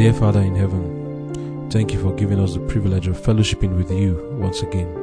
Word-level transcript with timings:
Dear 0.00 0.14
Father 0.14 0.40
in 0.40 0.54
heaven, 0.54 1.68
thank 1.68 1.92
you 1.92 2.00
for 2.00 2.14
giving 2.14 2.40
us 2.40 2.54
the 2.54 2.60
privilege 2.60 3.06
of 3.06 3.18
fellowshipping 3.18 3.76
with 3.76 3.90
you 3.90 4.34
once 4.40 4.62
again. 4.62 4.96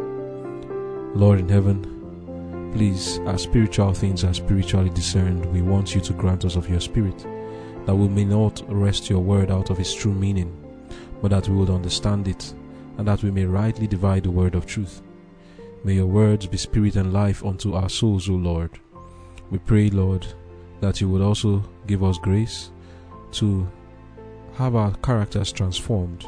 Lord 1.14 1.38
in 1.38 1.48
heaven, 1.48 2.72
please, 2.74 3.20
as 3.28 3.44
spiritual 3.44 3.94
things 3.94 4.24
are 4.24 4.34
spiritually 4.34 4.90
discerned, 4.90 5.46
we 5.54 5.62
want 5.62 5.94
you 5.94 6.02
to 6.02 6.14
grant 6.14 6.46
us 6.46 6.56
of 6.56 6.68
your 6.68 6.80
spirit, 6.80 7.28
that 7.86 7.94
we 7.94 8.08
may 8.08 8.26
not 8.26 8.64
wrest 8.70 9.08
your 9.08 9.20
word 9.20 9.52
out 9.52 9.70
of 9.70 9.80
its 9.80 9.94
true 9.94 10.16
meaning, 10.16 10.52
but 11.22 11.30
that 11.30 11.48
we 11.48 11.56
would 11.56 11.70
understand 11.70 12.28
it, 12.28 12.52
and 12.98 13.08
that 13.08 13.22
we 13.22 13.30
may 13.30 13.46
rightly 13.46 13.86
divide 13.86 14.24
the 14.24 14.32
word 14.32 14.56
of 14.56 14.66
truth. 14.66 15.04
May 15.84 15.94
your 15.94 16.08
words 16.08 16.48
be 16.48 16.58
spirit 16.58 16.96
and 16.96 17.14
life 17.14 17.46
unto 17.46 17.76
our 17.76 17.88
souls, 17.88 18.28
O 18.30 18.34
Lord. 18.34 18.72
We 19.52 19.60
pray, 19.60 19.92
Lord, 19.92 20.26
that 20.82 21.00
you 21.02 21.08
would 21.10 21.22
also 21.22 21.64
give 21.86 22.04
us 22.04 22.18
grace 22.18 22.72
to 23.34 23.68
have 24.58 24.76
our 24.76 24.94
characters 24.98 25.52
transformed, 25.52 26.26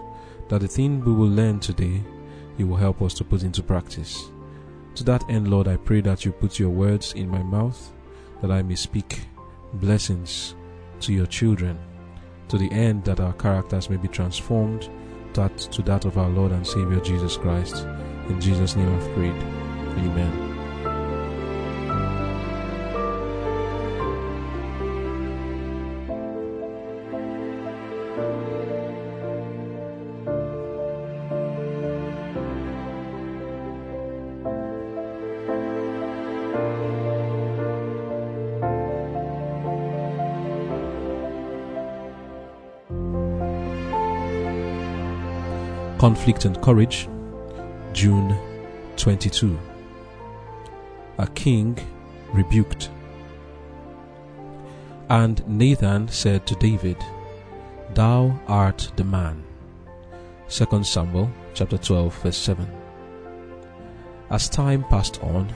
that 0.50 0.62
the 0.62 0.68
thing 0.68 1.04
we 1.04 1.12
will 1.12 1.30
learn 1.30 1.60
today, 1.60 2.04
you 2.58 2.68
will 2.68 2.78
help 2.78 3.02
us 3.02 3.14
to 3.16 3.24
put 3.24 3.44
into 3.44 3.64
practice. 3.64 4.30
To 4.96 5.04
that 5.06 5.28
end, 5.30 5.50
Lord, 5.50 5.68
I 5.68 5.78
pray 5.78 6.02
that 6.02 6.26
you 6.26 6.32
put 6.32 6.60
your 6.60 6.70
words 6.70 7.14
in 7.14 7.30
my 7.30 7.42
mouth, 7.42 7.92
that 8.42 8.52
I 8.52 8.62
may 8.62 8.76
speak 8.76 9.22
blessings 9.74 10.56
to 11.02 11.14
your 11.14 11.26
children, 11.26 11.80
to 12.50 12.58
the 12.58 12.72
end 12.72 13.04
that 13.06 13.20
our 13.20 13.34
characters 13.34 13.90
may 13.90 13.98
be 13.98 14.08
transformed 14.08 14.90
that 15.34 15.58
to 15.58 15.82
that 15.84 16.06
of 16.06 16.18
our 16.18 16.30
Lord 16.30 16.52
and 16.52 16.66
Savior 16.66 17.00
Jesus 17.00 17.38
Christ. 17.38 17.86
In 18.28 18.40
Jesus' 18.42 18.76
name 18.76 18.94
I've 18.94 19.14
prayed. 19.14 19.36
Amen. 20.06 20.49
Conflict 46.00 46.46
and 46.46 46.62
Courage, 46.62 47.10
June 47.92 48.34
22. 48.96 49.60
A 51.18 51.28
king 51.28 51.78
rebuked. 52.32 52.90
And 55.10 55.46
Nathan 55.46 56.08
said 56.08 56.48
to 56.48 56.56
David, 56.56 56.96
Thou 57.94 58.40
art 58.48 58.92
the 58.96 59.04
man. 59.04 59.44
2 60.50 60.84
Samuel 60.84 61.30
chapter 61.54 61.78
12 61.78 62.24
verse 62.24 62.38
7. 62.38 62.68
As 64.30 64.50
time 64.50 64.84
passed 64.90 65.22
on, 65.24 65.54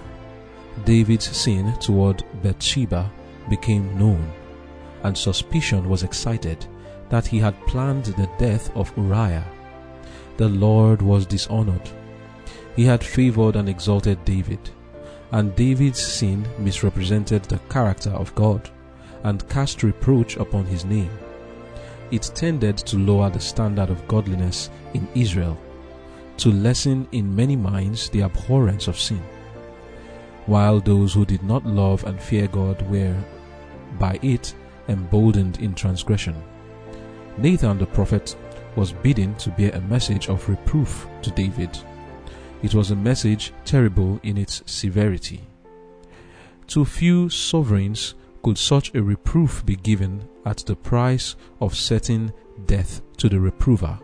David's 0.86 1.36
sin 1.36 1.74
toward 1.80 2.24
Bathsheba 2.42 3.12
became 3.50 3.98
known, 3.98 4.32
and 5.04 5.18
suspicion 5.18 5.90
was 5.90 6.04
excited 6.04 6.66
that 7.10 7.28
he 7.28 7.40
had 7.40 7.68
planned 7.68 8.06
the 8.06 8.30
death 8.38 8.76
of 8.76 8.92
Uriah 8.98 9.46
the 10.38 10.50
Lord 10.50 11.02
was 11.02 11.26
dishonored. 11.26 11.90
He 12.76 12.86
had 12.86 13.04
favored 13.04 13.56
and 13.56 13.70
exalted 13.70 14.26
David, 14.26 14.72
and 15.32 15.56
David's 15.56 16.02
sin 16.02 16.48
misrepresented 16.58 17.44
the 17.44 17.60
character 17.70 18.10
of 18.10 18.34
God 18.34 18.70
and 19.24 19.48
cast 19.48 19.84
reproach 19.84 20.38
upon 20.38 20.66
his 20.66 20.86
name. 20.86 21.12
It 22.14 22.32
tended 22.36 22.78
to 22.78 23.00
lower 23.00 23.32
the 23.32 23.40
standard 23.40 23.90
of 23.90 24.08
godliness 24.08 24.70
in 24.94 25.08
Israel, 25.16 25.58
to 26.38 26.52
lessen 26.52 27.08
in 27.12 27.36
many 27.36 27.56
minds 27.56 28.08
the 28.10 28.22
abhorrence 28.22 28.88
of 28.88 29.00
sin. 29.00 29.20
While 30.46 30.80
those 30.80 31.16
who 31.16 31.26
did 31.26 31.42
not 31.42 31.66
love 31.66 32.04
and 32.04 32.22
fear 32.22 32.48
God 32.48 32.80
were, 32.88 33.18
by 33.98 34.20
it, 34.22 34.54
emboldened 34.88 35.60
in 35.60 35.74
transgression. 35.74 36.36
Nathan 37.40 37.80
the 37.80 37.88
prophet 37.88 38.36
was 38.76 38.92
bidden 38.92 39.34
to 39.38 39.50
bear 39.50 39.72
a 39.72 39.82
message 39.82 40.30
of 40.30 40.48
reproof 40.48 41.08
to 41.24 41.32
David. 41.32 41.76
It 42.62 42.76
was 42.76 42.92
a 42.92 42.96
message 42.96 43.54
terrible 43.66 44.20
in 44.22 44.38
its 44.38 44.62
severity. 44.68 45.42
To 46.68 46.86
few 46.86 47.30
sovereigns 47.30 48.14
could 48.44 48.58
such 48.58 48.94
a 48.94 49.02
reproof 49.02 49.66
be 49.66 49.76
given 49.76 50.28
at 50.46 50.58
the 50.58 50.76
price 50.76 51.36
of 51.62 51.76
setting 51.76 52.32
death 52.66 53.02
to 53.18 53.30
the 53.30 53.40
reprover. 53.40 53.98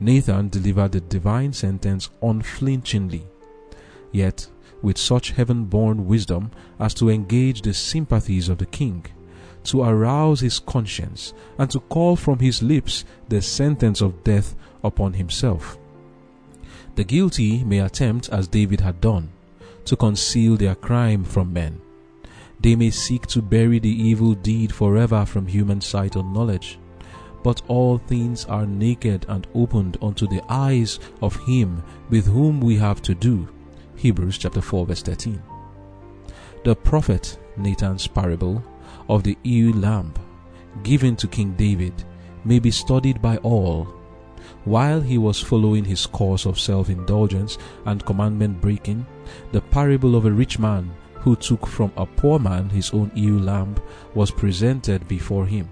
Nathan 0.00 0.48
delivered 0.48 0.92
the 0.92 1.00
divine 1.00 1.52
sentence 1.52 2.10
unflinchingly, 2.22 3.24
yet 4.12 4.48
with 4.82 4.98
such 4.98 5.30
heaven 5.30 5.64
born 5.64 6.06
wisdom 6.06 6.50
as 6.78 6.92
to 6.94 7.08
engage 7.08 7.62
the 7.62 7.72
sympathies 7.72 8.48
of 8.48 8.58
the 8.58 8.66
king 8.66 9.04
to 9.64 9.82
arouse 9.82 10.40
his 10.40 10.58
conscience 10.60 11.32
and 11.58 11.70
to 11.70 11.80
call 11.80 12.16
from 12.16 12.38
his 12.38 12.62
lips 12.62 13.04
the 13.28 13.40
sentence 13.40 14.00
of 14.00 14.22
death 14.22 14.54
upon 14.82 15.14
himself. 15.14 15.78
The 16.94 17.04
guilty 17.04 17.64
may 17.64 17.80
attempt, 17.80 18.28
as 18.28 18.46
David 18.46 18.80
had 18.80 19.00
done, 19.00 19.30
to 19.86 19.96
conceal 19.96 20.56
their 20.56 20.74
crime 20.74 21.24
from 21.24 21.52
men. 21.52 21.80
They 22.60 22.76
may 22.76 22.90
seek 22.90 23.26
to 23.28 23.42
bury 23.42 23.78
the 23.78 23.90
evil 23.90 24.34
deed 24.34 24.72
forever 24.72 25.26
from 25.26 25.46
human 25.46 25.80
sight 25.80 26.16
or 26.16 26.24
knowledge. 26.24 26.78
But 27.42 27.62
all 27.68 27.98
things 27.98 28.46
are 28.46 28.66
naked 28.66 29.26
and 29.28 29.46
opened 29.54 29.98
unto 30.00 30.26
the 30.26 30.42
eyes 30.48 30.98
of 31.20 31.36
him 31.44 31.82
with 32.08 32.26
whom 32.26 32.60
we 32.60 32.76
have 32.76 33.02
to 33.02 33.14
do. 33.14 33.48
Hebrews 33.96 34.38
chapter 34.38 34.62
4 34.62 34.86
verse 34.86 35.02
13. 35.02 35.42
The 36.64 36.74
prophet 36.74 37.38
Nathan's 37.56 38.06
parable 38.06 38.62
of 39.08 39.22
the 39.22 39.36
ewe 39.42 39.72
lamb 39.74 40.14
given 40.82 41.16
to 41.16 41.28
King 41.28 41.52
David 41.52 42.04
may 42.44 42.58
be 42.58 42.70
studied 42.70 43.20
by 43.20 43.36
all. 43.38 43.84
While 44.64 45.00
he 45.00 45.18
was 45.18 45.40
following 45.40 45.84
his 45.84 46.06
course 46.06 46.46
of 46.46 46.58
self 46.58 46.88
indulgence 46.88 47.58
and 47.84 48.04
commandment 48.04 48.60
breaking, 48.60 49.06
the 49.52 49.60
parable 49.60 50.16
of 50.16 50.26
a 50.26 50.32
rich 50.32 50.58
man 50.58 50.90
who 51.24 51.34
took 51.34 51.66
from 51.66 51.90
a 51.96 52.04
poor 52.04 52.38
man 52.38 52.68
his 52.68 52.92
own 52.92 53.10
ewe 53.14 53.38
lamb 53.38 53.74
was 54.14 54.30
presented 54.30 55.08
before 55.08 55.46
him. 55.46 55.66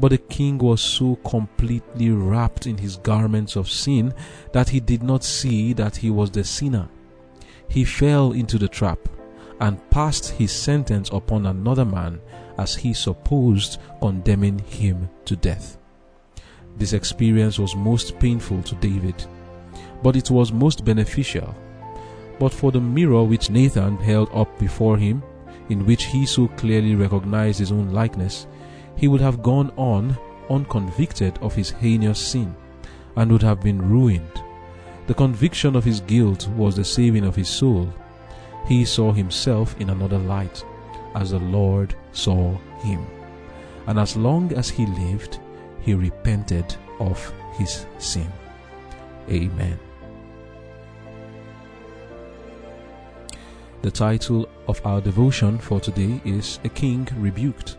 But 0.00 0.08
the 0.08 0.18
king 0.18 0.56
was 0.56 0.80
so 0.80 1.16
completely 1.16 2.10
wrapped 2.10 2.66
in 2.66 2.78
his 2.78 2.96
garments 2.96 3.56
of 3.56 3.70
sin 3.70 4.14
that 4.52 4.70
he 4.70 4.80
did 4.80 5.02
not 5.02 5.22
see 5.22 5.74
that 5.74 5.96
he 5.96 6.10
was 6.10 6.30
the 6.30 6.42
sinner. 6.44 6.88
He 7.68 7.84
fell 7.84 8.32
into 8.32 8.56
the 8.56 8.66
trap 8.66 8.98
and 9.60 9.90
passed 9.90 10.30
his 10.30 10.50
sentence 10.50 11.10
upon 11.12 11.44
another 11.44 11.84
man 11.84 12.20
as 12.56 12.74
he 12.74 12.94
supposed, 12.94 13.78
condemning 14.00 14.58
him 14.60 15.10
to 15.26 15.36
death. 15.36 15.76
This 16.78 16.94
experience 16.94 17.58
was 17.58 17.76
most 17.76 18.18
painful 18.18 18.62
to 18.62 18.74
David, 18.76 19.26
but 20.02 20.16
it 20.16 20.30
was 20.30 20.52
most 20.52 20.86
beneficial. 20.86 21.54
But 22.38 22.52
for 22.52 22.72
the 22.72 22.80
mirror 22.80 23.22
which 23.24 23.50
Nathan 23.50 23.96
held 23.96 24.28
up 24.32 24.58
before 24.58 24.96
him, 24.96 25.22
in 25.68 25.86
which 25.86 26.04
he 26.06 26.26
so 26.26 26.48
clearly 26.48 26.94
recognized 26.94 27.58
his 27.58 27.72
own 27.72 27.90
likeness, 27.90 28.46
he 28.96 29.08
would 29.08 29.20
have 29.20 29.42
gone 29.42 29.72
on 29.76 30.16
unconvicted 30.50 31.38
of 31.40 31.54
his 31.54 31.70
heinous 31.70 32.18
sin 32.18 32.54
and 33.16 33.30
would 33.30 33.42
have 33.42 33.60
been 33.60 33.80
ruined. 33.88 34.42
The 35.06 35.14
conviction 35.14 35.76
of 35.76 35.84
his 35.84 36.00
guilt 36.00 36.48
was 36.48 36.76
the 36.76 36.84
saving 36.84 37.24
of 37.24 37.36
his 37.36 37.48
soul. 37.48 37.92
He 38.66 38.84
saw 38.84 39.12
himself 39.12 39.78
in 39.80 39.90
another 39.90 40.18
light 40.18 40.64
as 41.14 41.30
the 41.30 41.38
Lord 41.38 41.94
saw 42.12 42.56
him. 42.80 43.06
And 43.86 43.98
as 43.98 44.16
long 44.16 44.52
as 44.54 44.70
he 44.70 44.86
lived, 44.86 45.38
he 45.80 45.94
repented 45.94 46.74
of 46.98 47.32
his 47.52 47.86
sin. 47.98 48.30
Amen. 49.28 49.78
The 53.84 53.90
title 53.90 54.48
of 54.66 54.80
our 54.86 55.02
devotion 55.02 55.58
for 55.58 55.78
today 55.78 56.18
is 56.24 56.58
A 56.64 56.70
King 56.70 57.06
Rebuked. 57.18 57.76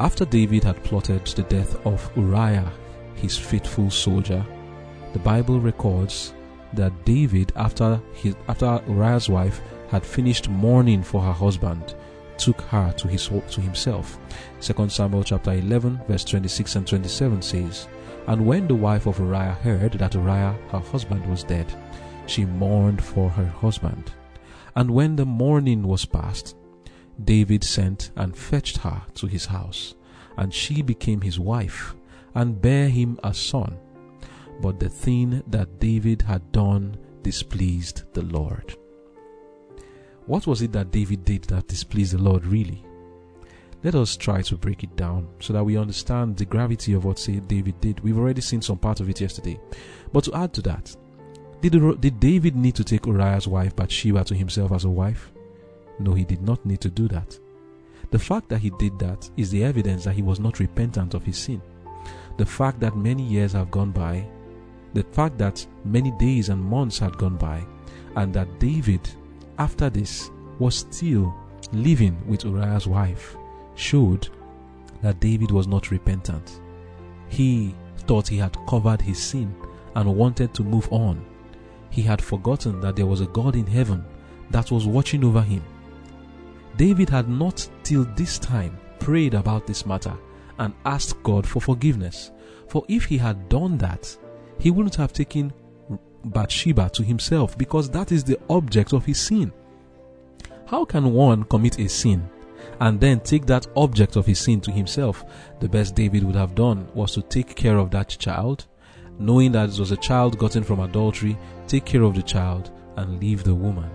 After 0.00 0.24
David 0.24 0.64
had 0.64 0.82
plotted 0.82 1.24
the 1.26 1.44
death 1.44 1.76
of 1.86 2.10
Uriah, 2.16 2.72
his 3.14 3.38
faithful 3.38 3.88
soldier, 3.88 4.44
the 5.12 5.20
Bible 5.20 5.60
records 5.60 6.34
that 6.72 7.04
David, 7.04 7.52
after, 7.54 8.02
his, 8.14 8.34
after 8.48 8.82
Uriah's 8.88 9.28
wife 9.28 9.60
had 9.90 10.04
finished 10.04 10.48
mourning 10.48 11.04
for 11.04 11.22
her 11.22 11.32
husband, 11.32 11.94
took 12.36 12.60
her 12.62 12.92
to 12.96 13.06
his 13.06 13.28
to 13.28 13.60
himself. 13.60 14.18
2 14.60 14.88
Samuel 14.88 15.22
chapter 15.22 15.52
11 15.52 16.00
verse 16.08 16.24
26 16.24 16.74
and 16.74 16.86
27 16.88 17.42
says, 17.42 17.86
And 18.26 18.44
when 18.44 18.66
the 18.66 18.74
wife 18.74 19.06
of 19.06 19.20
Uriah 19.20 19.56
heard 19.62 19.92
that 19.92 20.14
Uriah 20.14 20.58
her 20.70 20.80
husband 20.80 21.24
was 21.26 21.44
dead, 21.44 21.72
she 22.26 22.44
mourned 22.44 23.04
for 23.04 23.30
her 23.30 23.46
husband. 23.46 24.10
And 24.76 24.90
when 24.90 25.16
the 25.16 25.26
mourning 25.26 25.82
was 25.84 26.04
past, 26.04 26.56
David 27.22 27.62
sent 27.62 28.10
and 28.16 28.36
fetched 28.36 28.78
her 28.78 29.02
to 29.14 29.26
his 29.26 29.46
house, 29.46 29.94
and 30.36 30.52
she 30.52 30.82
became 30.82 31.20
his 31.20 31.38
wife, 31.38 31.94
and 32.34 32.60
bare 32.60 32.88
him 32.88 33.18
a 33.22 33.32
son. 33.32 33.78
But 34.60 34.80
the 34.80 34.88
thing 34.88 35.42
that 35.46 35.78
David 35.78 36.22
had 36.22 36.50
done 36.52 36.96
displeased 37.22 38.02
the 38.14 38.22
Lord. 38.22 38.76
What 40.26 40.46
was 40.46 40.62
it 40.62 40.72
that 40.72 40.90
David 40.90 41.24
did 41.24 41.44
that 41.44 41.68
displeased 41.68 42.14
the 42.14 42.22
Lord 42.22 42.46
really? 42.46 42.84
Let 43.82 43.94
us 43.94 44.16
try 44.16 44.40
to 44.42 44.56
break 44.56 44.82
it 44.82 44.96
down 44.96 45.28
so 45.40 45.52
that 45.52 45.64
we 45.64 45.76
understand 45.76 46.36
the 46.36 46.46
gravity 46.46 46.94
of 46.94 47.04
what 47.04 47.28
David 47.46 47.78
did. 47.82 48.00
We've 48.00 48.16
already 48.16 48.40
seen 48.40 48.62
some 48.62 48.78
part 48.78 49.00
of 49.00 49.10
it 49.10 49.20
yesterday. 49.20 49.60
But 50.10 50.24
to 50.24 50.34
add 50.34 50.54
to 50.54 50.62
that, 50.62 50.96
did, 51.70 52.00
did 52.00 52.20
David 52.20 52.56
need 52.56 52.74
to 52.74 52.84
take 52.84 53.06
Uriah's 53.06 53.48
wife 53.48 53.74
Bathsheba 53.74 54.24
to 54.24 54.34
himself 54.34 54.72
as 54.72 54.84
a 54.84 54.90
wife? 54.90 55.32
No, 55.98 56.12
he 56.12 56.24
did 56.24 56.42
not 56.42 56.64
need 56.66 56.80
to 56.80 56.90
do 56.90 57.08
that. 57.08 57.38
The 58.10 58.18
fact 58.18 58.48
that 58.48 58.58
he 58.58 58.70
did 58.70 58.98
that 58.98 59.28
is 59.36 59.50
the 59.50 59.64
evidence 59.64 60.04
that 60.04 60.14
he 60.14 60.22
was 60.22 60.40
not 60.40 60.60
repentant 60.60 61.14
of 61.14 61.24
his 61.24 61.38
sin. 61.38 61.62
The 62.36 62.46
fact 62.46 62.80
that 62.80 62.96
many 62.96 63.22
years 63.22 63.52
have 63.52 63.70
gone 63.70 63.92
by, 63.92 64.26
the 64.92 65.04
fact 65.04 65.38
that 65.38 65.66
many 65.84 66.10
days 66.12 66.48
and 66.48 66.62
months 66.62 66.98
had 66.98 67.16
gone 67.16 67.36
by, 67.36 67.64
and 68.16 68.32
that 68.34 68.60
David, 68.60 69.00
after 69.58 69.90
this, 69.90 70.30
was 70.58 70.86
still 70.90 71.34
living 71.72 72.16
with 72.26 72.44
Uriah's 72.44 72.86
wife 72.86 73.36
showed 73.74 74.28
that 75.02 75.20
David 75.20 75.50
was 75.50 75.66
not 75.66 75.90
repentant. 75.90 76.60
He 77.28 77.74
thought 77.98 78.28
he 78.28 78.38
had 78.38 78.56
covered 78.68 79.00
his 79.00 79.20
sin 79.20 79.54
and 79.96 80.14
wanted 80.16 80.54
to 80.54 80.62
move 80.62 80.88
on. 80.92 81.24
He 81.94 82.02
had 82.02 82.20
forgotten 82.20 82.80
that 82.80 82.96
there 82.96 83.06
was 83.06 83.20
a 83.20 83.26
God 83.26 83.54
in 83.54 83.68
heaven 83.68 84.04
that 84.50 84.72
was 84.72 84.84
watching 84.84 85.22
over 85.24 85.40
him. 85.40 85.62
David 86.76 87.08
had 87.08 87.28
not 87.28 87.68
till 87.84 88.04
this 88.16 88.36
time 88.36 88.76
prayed 88.98 89.32
about 89.32 89.64
this 89.64 89.86
matter 89.86 90.16
and 90.58 90.74
asked 90.84 91.22
God 91.22 91.46
for 91.46 91.60
forgiveness. 91.60 92.32
For 92.66 92.84
if 92.88 93.04
he 93.04 93.16
had 93.16 93.48
done 93.48 93.78
that, 93.78 94.16
he 94.58 94.72
wouldn't 94.72 94.96
have 94.96 95.12
taken 95.12 95.52
Bathsheba 96.24 96.90
to 96.94 97.04
himself 97.04 97.56
because 97.56 97.88
that 97.90 98.10
is 98.10 98.24
the 98.24 98.40
object 98.50 98.92
of 98.92 99.04
his 99.04 99.20
sin. 99.20 99.52
How 100.66 100.84
can 100.84 101.12
one 101.12 101.44
commit 101.44 101.78
a 101.78 101.88
sin 101.88 102.28
and 102.80 102.98
then 102.98 103.20
take 103.20 103.46
that 103.46 103.68
object 103.76 104.16
of 104.16 104.26
his 104.26 104.40
sin 104.40 104.60
to 104.62 104.72
himself. 104.72 105.24
The 105.60 105.68
best 105.68 105.94
David 105.94 106.24
would 106.24 106.34
have 106.34 106.56
done 106.56 106.88
was 106.92 107.12
to 107.12 107.22
take 107.22 107.54
care 107.54 107.78
of 107.78 107.92
that 107.92 108.08
child, 108.08 108.66
knowing 109.18 109.52
that 109.52 109.70
it 109.70 109.78
was 109.78 109.90
a 109.90 109.96
child 109.96 110.38
gotten 110.38 110.62
from 110.62 110.80
adultery, 110.80 111.38
take 111.66 111.84
care 111.84 112.02
of 112.02 112.14
the 112.14 112.22
child 112.22 112.70
and 112.96 113.20
leave 113.20 113.44
the 113.44 113.54
woman. 113.54 113.90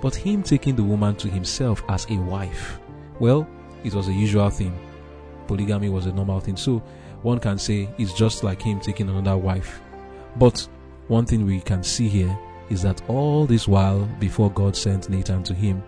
But 0.00 0.14
him 0.14 0.42
taking 0.42 0.74
the 0.76 0.82
woman 0.82 1.14
to 1.16 1.28
himself 1.28 1.82
as 1.88 2.06
a 2.10 2.16
wife, 2.16 2.80
well, 3.20 3.46
it 3.84 3.94
was 3.94 4.08
a 4.08 4.12
usual 4.12 4.50
thing. 4.50 4.78
Polygamy 5.46 5.88
was 5.88 6.06
a 6.06 6.12
normal 6.12 6.40
thing. 6.40 6.56
So 6.56 6.82
one 7.22 7.38
can 7.38 7.58
say 7.58 7.88
it's 7.98 8.12
just 8.12 8.42
like 8.42 8.60
him 8.60 8.80
taking 8.80 9.08
another 9.08 9.36
wife. 9.36 9.80
But 10.36 10.66
one 11.08 11.26
thing 11.26 11.46
we 11.46 11.60
can 11.60 11.82
see 11.82 12.08
here 12.08 12.36
is 12.70 12.82
that 12.82 13.02
all 13.08 13.46
this 13.46 13.68
while 13.68 14.04
before 14.18 14.50
God 14.50 14.76
sent 14.76 15.08
Nathan 15.08 15.42
to 15.44 15.54
him, 15.54 15.82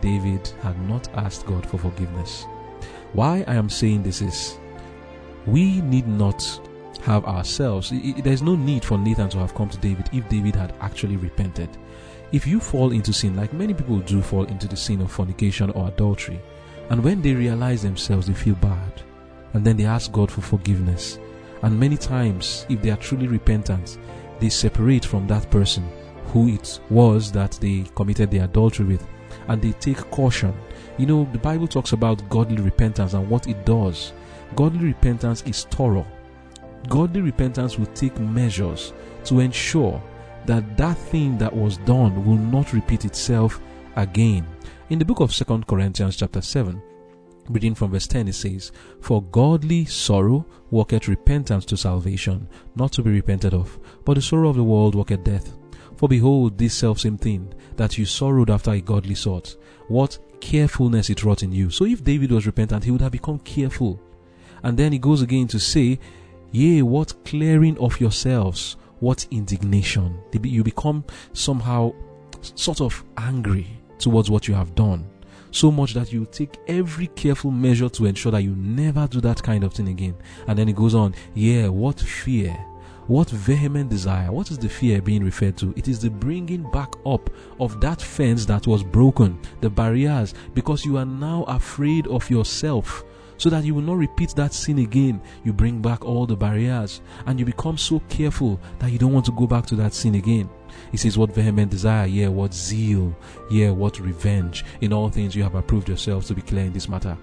David 0.00 0.48
had 0.60 0.80
not 0.88 1.08
asked 1.14 1.46
God 1.46 1.64
for 1.66 1.78
forgiveness. 1.78 2.46
Why 3.12 3.44
I 3.46 3.54
am 3.54 3.68
saying 3.68 4.02
this 4.02 4.22
is 4.22 4.58
we 5.46 5.80
need 5.82 6.08
not 6.08 6.42
have 6.98 7.24
ourselves. 7.24 7.92
There's 8.18 8.42
no 8.42 8.54
need 8.54 8.84
for 8.84 8.98
Nathan 8.98 9.28
to 9.30 9.38
have 9.38 9.54
come 9.54 9.68
to 9.70 9.78
David 9.78 10.08
if 10.12 10.28
David 10.28 10.54
had 10.54 10.74
actually 10.80 11.16
repented. 11.16 11.68
If 12.32 12.46
you 12.46 12.60
fall 12.60 12.92
into 12.92 13.12
sin, 13.12 13.36
like 13.36 13.52
many 13.52 13.74
people 13.74 13.98
do 13.98 14.22
fall 14.22 14.44
into 14.44 14.66
the 14.66 14.76
sin 14.76 15.00
of 15.00 15.12
fornication 15.12 15.70
or 15.70 15.88
adultery, 15.88 16.40
and 16.90 17.02
when 17.02 17.22
they 17.22 17.34
realize 17.34 17.82
themselves, 17.82 18.26
they 18.26 18.34
feel 18.34 18.54
bad, 18.56 19.02
and 19.52 19.64
then 19.64 19.76
they 19.76 19.84
ask 19.84 20.10
God 20.12 20.30
for 20.30 20.40
forgiveness. 20.40 21.18
And 21.62 21.78
many 21.78 21.96
times, 21.96 22.66
if 22.68 22.82
they 22.82 22.90
are 22.90 22.96
truly 22.96 23.28
repentant, 23.28 23.98
they 24.40 24.48
separate 24.48 25.04
from 25.04 25.26
that 25.28 25.50
person 25.50 25.88
who 26.26 26.48
it 26.48 26.80
was 26.90 27.30
that 27.32 27.52
they 27.60 27.84
committed 27.94 28.30
the 28.30 28.38
adultery 28.38 28.86
with 28.86 29.06
and 29.48 29.60
they 29.60 29.72
take 29.72 29.98
caution. 30.10 30.54
You 30.98 31.06
know, 31.06 31.28
the 31.32 31.38
Bible 31.38 31.68
talks 31.68 31.92
about 31.92 32.28
godly 32.28 32.62
repentance 32.62 33.14
and 33.14 33.28
what 33.28 33.46
it 33.46 33.64
does. 33.64 34.12
Godly 34.56 34.86
repentance 34.86 35.42
is 35.46 35.64
thorough. 35.64 36.06
Godly 36.88 37.20
repentance 37.20 37.78
will 37.78 37.86
take 37.86 38.18
measures 38.18 38.92
to 39.24 39.40
ensure 39.40 40.02
that 40.46 40.76
that 40.76 40.98
thing 40.98 41.38
that 41.38 41.54
was 41.54 41.78
done 41.78 42.24
will 42.24 42.36
not 42.36 42.72
repeat 42.72 43.04
itself 43.04 43.60
again. 43.96 44.46
In 44.90 44.98
the 44.98 45.04
book 45.04 45.20
of 45.20 45.32
Second 45.32 45.66
Corinthians 45.66 46.16
chapter 46.16 46.40
7, 46.40 46.82
reading 47.48 47.74
from 47.74 47.92
verse 47.92 48.06
10 48.06 48.28
it 48.28 48.34
says, 48.34 48.72
For 49.00 49.22
godly 49.22 49.84
sorrow 49.84 50.44
worketh 50.70 51.08
repentance 51.08 51.64
to 51.66 51.76
salvation, 51.76 52.48
not 52.74 52.92
to 52.92 53.02
be 53.02 53.10
repented 53.10 53.54
of, 53.54 53.78
but 54.04 54.14
the 54.14 54.22
sorrow 54.22 54.48
of 54.48 54.56
the 54.56 54.64
world 54.64 54.94
worketh 54.94 55.24
death. 55.24 55.56
For 55.96 56.08
behold, 56.08 56.58
this 56.58 56.74
selfsame 56.74 57.18
thing 57.18 57.54
that 57.76 57.96
you 57.96 58.04
sorrowed 58.04 58.50
after 58.50 58.72
a 58.72 58.80
godly 58.80 59.14
sort, 59.14 59.56
what 59.86 60.18
carefulness 60.40 61.10
it 61.10 61.22
wrought 61.22 61.44
in 61.44 61.52
you. 61.52 61.70
So 61.70 61.84
if 61.84 62.02
David 62.02 62.32
was 62.32 62.46
repentant, 62.46 62.84
he 62.84 62.90
would 62.90 63.00
have 63.00 63.12
become 63.12 63.38
careful. 63.38 64.00
And 64.64 64.76
then 64.76 64.92
he 64.92 64.98
goes 64.98 65.22
again 65.22 65.46
to 65.48 65.60
say, 65.60 66.00
Yea, 66.52 66.82
what 66.82 67.24
clearing 67.24 67.76
of 67.78 68.00
yourselves, 68.00 68.76
what 69.00 69.26
indignation. 69.30 70.18
You 70.42 70.62
become 70.62 71.04
somehow 71.32 71.92
sort 72.40 72.80
of 72.80 73.04
angry 73.16 73.66
towards 73.98 74.30
what 74.30 74.46
you 74.46 74.54
have 74.54 74.74
done. 74.74 75.08
So 75.50 75.70
much 75.70 75.94
that 75.94 76.12
you 76.12 76.26
take 76.30 76.58
every 76.68 77.08
careful 77.08 77.50
measure 77.50 77.88
to 77.90 78.06
ensure 78.06 78.32
that 78.32 78.42
you 78.42 78.54
never 78.56 79.06
do 79.06 79.20
that 79.20 79.42
kind 79.42 79.64
of 79.64 79.74
thing 79.74 79.88
again. 79.88 80.14
And 80.46 80.58
then 80.58 80.68
he 80.68 80.72
goes 80.72 80.94
on, 80.94 81.14
Yeah, 81.34 81.68
what 81.68 82.00
fear 82.00 82.56
what 83.08 83.28
vehement 83.30 83.90
desire? 83.90 84.30
What 84.30 84.50
is 84.52 84.58
the 84.58 84.68
fear 84.68 85.02
being 85.02 85.24
referred 85.24 85.56
to? 85.58 85.74
It 85.76 85.88
is 85.88 85.98
the 85.98 86.08
bringing 86.08 86.70
back 86.70 86.94
up 87.04 87.30
of 87.58 87.80
that 87.80 88.00
fence 88.00 88.46
that 88.46 88.68
was 88.68 88.84
broken, 88.84 89.40
the 89.60 89.68
barriers, 89.68 90.34
because 90.54 90.84
you 90.84 90.98
are 90.98 91.04
now 91.04 91.42
afraid 91.44 92.06
of 92.06 92.30
yourself. 92.30 93.04
So 93.42 93.50
that 93.50 93.64
you 93.64 93.74
will 93.74 93.82
not 93.82 93.96
repeat 93.96 94.36
that 94.36 94.54
sin 94.54 94.78
again, 94.78 95.20
you 95.42 95.52
bring 95.52 95.82
back 95.82 96.04
all 96.04 96.26
the 96.26 96.36
barriers 96.36 97.00
and 97.26 97.40
you 97.40 97.44
become 97.44 97.76
so 97.76 97.98
careful 98.08 98.60
that 98.78 98.92
you 98.92 99.00
don't 99.00 99.12
want 99.12 99.26
to 99.26 99.32
go 99.32 99.48
back 99.48 99.66
to 99.66 99.74
that 99.74 99.94
sin 99.94 100.14
again. 100.14 100.48
He 100.92 100.96
says, 100.96 101.18
What 101.18 101.34
vehement 101.34 101.72
desire, 101.72 102.06
yeah, 102.06 102.28
what 102.28 102.54
zeal, 102.54 103.12
yeah, 103.50 103.70
what 103.70 103.98
revenge. 103.98 104.64
In 104.80 104.92
all 104.92 105.08
things 105.08 105.34
you 105.34 105.42
have 105.42 105.56
approved 105.56 105.88
yourselves 105.88 106.28
to 106.28 106.34
be 106.34 106.42
clear 106.42 106.66
in 106.66 106.72
this 106.72 106.88
matter. 106.88 107.18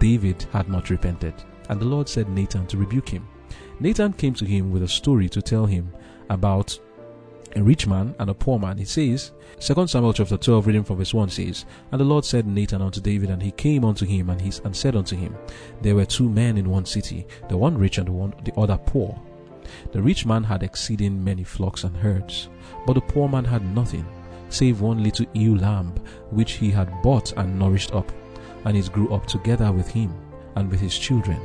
David 0.00 0.44
had 0.50 0.68
not 0.68 0.90
repented, 0.90 1.34
and 1.68 1.80
the 1.80 1.86
Lord 1.86 2.08
said 2.08 2.28
Nathan 2.28 2.66
to 2.66 2.76
rebuke 2.76 3.10
him. 3.10 3.24
Nathan 3.78 4.12
came 4.12 4.34
to 4.34 4.44
him 4.44 4.72
with 4.72 4.82
a 4.82 4.88
story 4.88 5.28
to 5.28 5.40
tell 5.40 5.66
him 5.66 5.88
about 6.30 6.76
a 7.56 7.62
rich 7.62 7.86
man 7.86 8.14
and 8.18 8.30
a 8.30 8.34
poor 8.34 8.58
man. 8.58 8.78
He 8.78 8.84
says, 8.84 9.32
2 9.60 9.86
Samuel 9.86 10.12
chapter 10.12 10.36
12, 10.36 10.66
reading 10.66 10.84
from 10.84 10.96
verse 10.96 11.14
1 11.14 11.30
says, 11.30 11.64
And 11.92 12.00
the 12.00 12.04
Lord 12.04 12.24
said 12.24 12.46
Nathan 12.46 12.82
unto 12.82 13.00
David, 13.00 13.30
and 13.30 13.42
he 13.42 13.50
came 13.52 13.84
unto 13.84 14.04
him, 14.04 14.30
and 14.30 14.40
he 14.40 14.52
and 14.64 14.76
said 14.76 14.96
unto 14.96 15.16
him, 15.16 15.36
There 15.80 15.94
were 15.94 16.04
two 16.04 16.28
men 16.28 16.58
in 16.58 16.68
one 16.68 16.84
city, 16.84 17.26
the 17.48 17.56
one 17.56 17.78
rich 17.78 17.98
and 17.98 18.08
the 18.08 18.12
one 18.12 18.34
the 18.44 18.54
other 18.58 18.76
poor. 18.76 19.20
The 19.92 20.02
rich 20.02 20.26
man 20.26 20.44
had 20.44 20.62
exceeding 20.62 21.22
many 21.22 21.44
flocks 21.44 21.84
and 21.84 21.96
herds, 21.96 22.48
but 22.86 22.94
the 22.94 23.00
poor 23.00 23.28
man 23.28 23.44
had 23.44 23.64
nothing, 23.74 24.06
save 24.48 24.80
one 24.80 25.02
little 25.02 25.26
ewe 25.32 25.56
lamb, 25.56 25.94
which 26.30 26.52
he 26.52 26.70
had 26.70 26.90
bought 27.02 27.32
and 27.32 27.58
nourished 27.58 27.94
up, 27.94 28.10
and 28.64 28.76
it 28.76 28.92
grew 28.92 29.12
up 29.12 29.26
together 29.26 29.72
with 29.72 29.88
him 29.88 30.14
and 30.56 30.70
with 30.70 30.80
his 30.80 30.98
children 30.98 31.40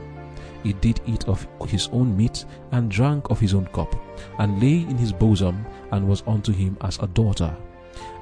he 0.63 0.73
did 0.73 0.99
eat 1.05 1.27
of 1.27 1.47
his 1.67 1.87
own 1.91 2.15
meat 2.15 2.45
and 2.71 2.91
drank 2.91 3.29
of 3.29 3.39
his 3.39 3.53
own 3.53 3.65
cup, 3.67 3.95
and 4.39 4.61
lay 4.61 4.81
in 4.81 4.97
his 4.97 5.11
bosom, 5.13 5.65
and 5.91 6.07
was 6.07 6.23
unto 6.27 6.51
him 6.51 6.77
as 6.81 6.99
a 6.99 7.07
daughter. 7.07 7.55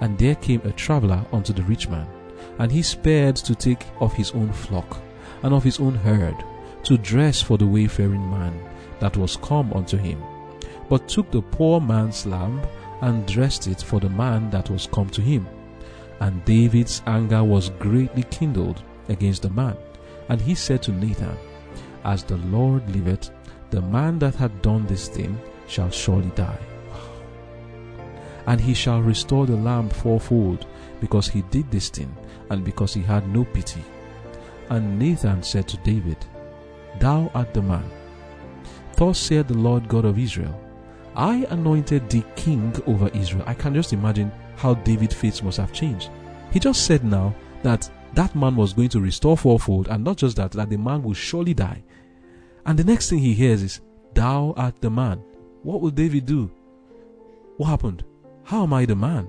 And 0.01 0.17
there 0.17 0.35
came 0.35 0.61
a 0.63 0.71
traveller 0.71 1.23
unto 1.31 1.53
the 1.53 1.63
rich 1.63 1.89
man, 1.89 2.07
and 2.59 2.71
he 2.71 2.81
spared 2.81 3.35
to 3.37 3.55
take 3.55 3.85
of 3.99 4.13
his 4.13 4.31
own 4.31 4.51
flock, 4.51 5.01
and 5.43 5.53
of 5.53 5.63
his 5.63 5.79
own 5.79 5.95
herd, 5.95 6.35
to 6.83 6.97
dress 6.97 7.41
for 7.41 7.57
the 7.57 7.67
wayfaring 7.67 8.29
man 8.29 8.59
that 8.99 9.17
was 9.17 9.37
come 9.37 9.71
unto 9.73 9.97
him, 9.97 10.21
but 10.89 11.07
took 11.07 11.29
the 11.31 11.41
poor 11.41 11.79
man's 11.79 12.25
lamb, 12.25 12.61
and 13.01 13.27
dressed 13.27 13.67
it 13.67 13.81
for 13.81 13.99
the 13.99 14.09
man 14.09 14.49
that 14.49 14.69
was 14.69 14.87
come 14.91 15.09
to 15.09 15.21
him. 15.21 15.47
And 16.19 16.43
David's 16.45 17.03
anger 17.05 17.43
was 17.43 17.69
greatly 17.69 18.23
kindled 18.23 18.81
against 19.07 19.43
the 19.43 19.49
man, 19.49 19.77
and 20.29 20.41
he 20.41 20.55
said 20.55 20.81
to 20.83 20.91
Nathan, 20.91 21.37
as 22.03 22.23
the 22.23 22.37
Lord 22.37 22.89
liveth, 22.95 23.29
the 23.69 23.81
man 23.81 24.17
that 24.19 24.35
hath 24.35 24.61
done 24.61 24.87
this 24.87 25.09
thing 25.09 25.37
shall 25.67 25.91
surely 25.91 26.31
die. 26.35 26.57
And 28.47 28.59
he 28.59 28.73
shall 28.73 29.01
restore 29.01 29.45
the 29.45 29.55
lamb 29.55 29.89
fourfold, 29.89 30.65
because 30.99 31.27
he 31.27 31.41
did 31.43 31.69
this 31.69 31.89
thing, 31.89 32.15
and 32.49 32.63
because 32.63 32.93
he 32.93 33.01
had 33.01 33.27
no 33.27 33.45
pity. 33.45 33.83
And 34.69 34.97
Nathan 34.97 35.43
said 35.43 35.67
to 35.67 35.77
David, 35.77 36.17
Thou 36.99 37.29
art 37.35 37.53
the 37.53 37.61
man. 37.61 37.89
Thus 38.95 39.19
saith 39.19 39.47
the 39.47 39.57
Lord 39.57 39.87
God 39.87 40.05
of 40.05 40.17
Israel, 40.17 40.59
I 41.15 41.45
anointed 41.49 42.09
thee 42.09 42.23
king 42.35 42.75
over 42.85 43.09
Israel. 43.09 43.43
I 43.47 43.53
can 43.53 43.73
just 43.73 43.93
imagine 43.93 44.31
how 44.55 44.75
David's 44.75 45.15
face 45.15 45.41
must 45.41 45.57
have 45.57 45.73
changed. 45.73 46.09
He 46.51 46.59
just 46.59 46.85
said 46.85 47.03
now 47.03 47.35
that 47.63 47.89
that 48.13 48.35
man 48.35 48.55
was 48.55 48.73
going 48.73 48.89
to 48.89 49.01
restore 49.01 49.37
fourfold, 49.37 49.87
and 49.89 50.03
not 50.03 50.17
just 50.17 50.37
that, 50.37 50.51
that 50.51 50.69
the 50.69 50.77
man 50.77 51.03
will 51.03 51.13
surely 51.13 51.53
die. 51.53 51.83
And 52.65 52.77
the 52.77 52.83
next 52.83 53.09
thing 53.09 53.19
he 53.19 53.33
hears 53.33 53.61
is, 53.61 53.81
Thou 54.13 54.53
art 54.57 54.81
the 54.81 54.89
man. 54.89 55.23
What 55.63 55.81
will 55.81 55.91
David 55.91 56.25
do? 56.25 56.51
What 57.57 57.67
happened? 57.67 58.03
How 58.47 58.63
am 58.63 58.71
I 58.71 58.85
the 58.85 58.95
man? 58.95 59.27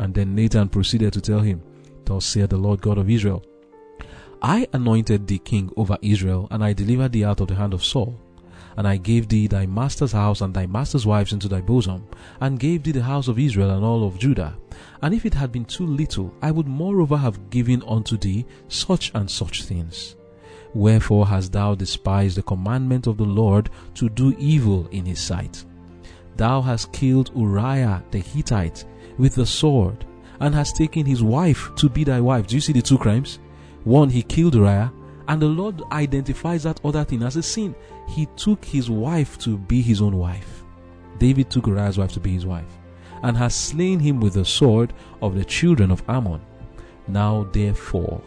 And 0.00 0.12
then 0.12 0.34
Nathan 0.34 0.68
proceeded 0.68 1.12
to 1.12 1.20
tell 1.20 1.38
him, 1.38 1.62
Thus 2.04 2.24
saith 2.24 2.50
the 2.50 2.56
Lord 2.56 2.82
God 2.82 2.98
of 2.98 3.08
Israel, 3.08 3.44
I 4.42 4.66
anointed 4.72 5.28
thee 5.28 5.38
king 5.38 5.70
over 5.76 5.96
Israel, 6.02 6.48
and 6.50 6.64
I 6.64 6.72
delivered 6.72 7.12
thee 7.12 7.24
out 7.24 7.40
of 7.40 7.46
the 7.46 7.54
hand 7.54 7.74
of 7.74 7.84
Saul. 7.84 8.18
And 8.76 8.88
I 8.88 8.96
gave 8.96 9.28
thee 9.28 9.46
thy 9.46 9.66
master's 9.66 10.10
house 10.10 10.40
and 10.40 10.52
thy 10.52 10.66
master's 10.66 11.06
wives 11.06 11.32
into 11.32 11.46
thy 11.46 11.60
bosom, 11.60 12.08
and 12.40 12.58
gave 12.58 12.82
thee 12.82 12.90
the 12.90 13.04
house 13.04 13.28
of 13.28 13.38
Israel 13.38 13.70
and 13.70 13.84
all 13.84 14.04
of 14.04 14.18
Judah. 14.18 14.58
And 15.00 15.14
if 15.14 15.24
it 15.24 15.34
had 15.34 15.52
been 15.52 15.64
too 15.64 15.86
little, 15.86 16.34
I 16.42 16.50
would 16.50 16.66
moreover 16.66 17.18
have 17.18 17.50
given 17.50 17.84
unto 17.86 18.16
thee 18.16 18.46
such 18.66 19.12
and 19.14 19.30
such 19.30 19.62
things. 19.62 20.16
Wherefore 20.74 21.28
hast 21.28 21.52
thou 21.52 21.76
despised 21.76 22.36
the 22.36 22.42
commandment 22.42 23.06
of 23.06 23.16
the 23.16 23.22
Lord 23.22 23.70
to 23.94 24.08
do 24.08 24.34
evil 24.40 24.88
in 24.88 25.04
his 25.06 25.20
sight? 25.20 25.64
Thou 26.36 26.60
hast 26.62 26.92
killed 26.92 27.30
Uriah 27.34 28.02
the 28.10 28.18
Hittite 28.18 28.84
with 29.18 29.34
the 29.34 29.46
sword, 29.46 30.06
and 30.40 30.54
hast 30.54 30.76
taken 30.76 31.04
his 31.04 31.22
wife 31.22 31.70
to 31.76 31.88
be 31.88 32.04
thy 32.04 32.20
wife. 32.20 32.46
Do 32.46 32.54
you 32.54 32.60
see 32.60 32.72
the 32.72 32.82
two 32.82 32.98
crimes? 32.98 33.38
One, 33.84 34.08
he 34.08 34.22
killed 34.22 34.54
Uriah, 34.54 34.92
and 35.28 35.40
the 35.40 35.46
Lord 35.46 35.82
identifies 35.92 36.62
that 36.62 36.80
other 36.84 37.04
thing 37.04 37.22
as 37.22 37.36
a 37.36 37.42
sin. 37.42 37.74
He 38.08 38.26
took 38.36 38.64
his 38.64 38.90
wife 38.90 39.38
to 39.38 39.58
be 39.58 39.82
his 39.82 40.00
own 40.00 40.16
wife. 40.16 40.64
David 41.18 41.50
took 41.50 41.66
Uriah's 41.66 41.98
wife 41.98 42.12
to 42.12 42.20
be 42.20 42.32
his 42.32 42.46
wife, 42.46 42.78
and 43.22 43.36
has 43.36 43.54
slain 43.54 44.00
him 44.00 44.20
with 44.20 44.34
the 44.34 44.44
sword 44.44 44.92
of 45.20 45.34
the 45.34 45.44
children 45.44 45.90
of 45.90 46.02
Ammon. 46.08 46.40
Now 47.06 47.46
therefore, 47.52 48.22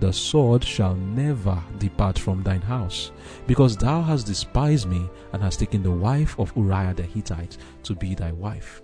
the 0.00 0.12
sword 0.12 0.62
shall 0.62 0.94
never 0.94 1.62
depart 1.78 2.18
from 2.18 2.42
thine 2.42 2.60
house, 2.60 3.12
because 3.46 3.76
thou 3.76 4.02
hast 4.02 4.26
despised 4.26 4.88
me, 4.88 5.08
and 5.32 5.42
hast 5.42 5.60
taken 5.60 5.82
the 5.82 5.90
wife 5.90 6.38
of 6.38 6.52
Uriah 6.56 6.94
the 6.94 7.02
Hittite 7.02 7.56
to 7.84 7.94
be 7.94 8.14
thy 8.14 8.32
wife. 8.32 8.82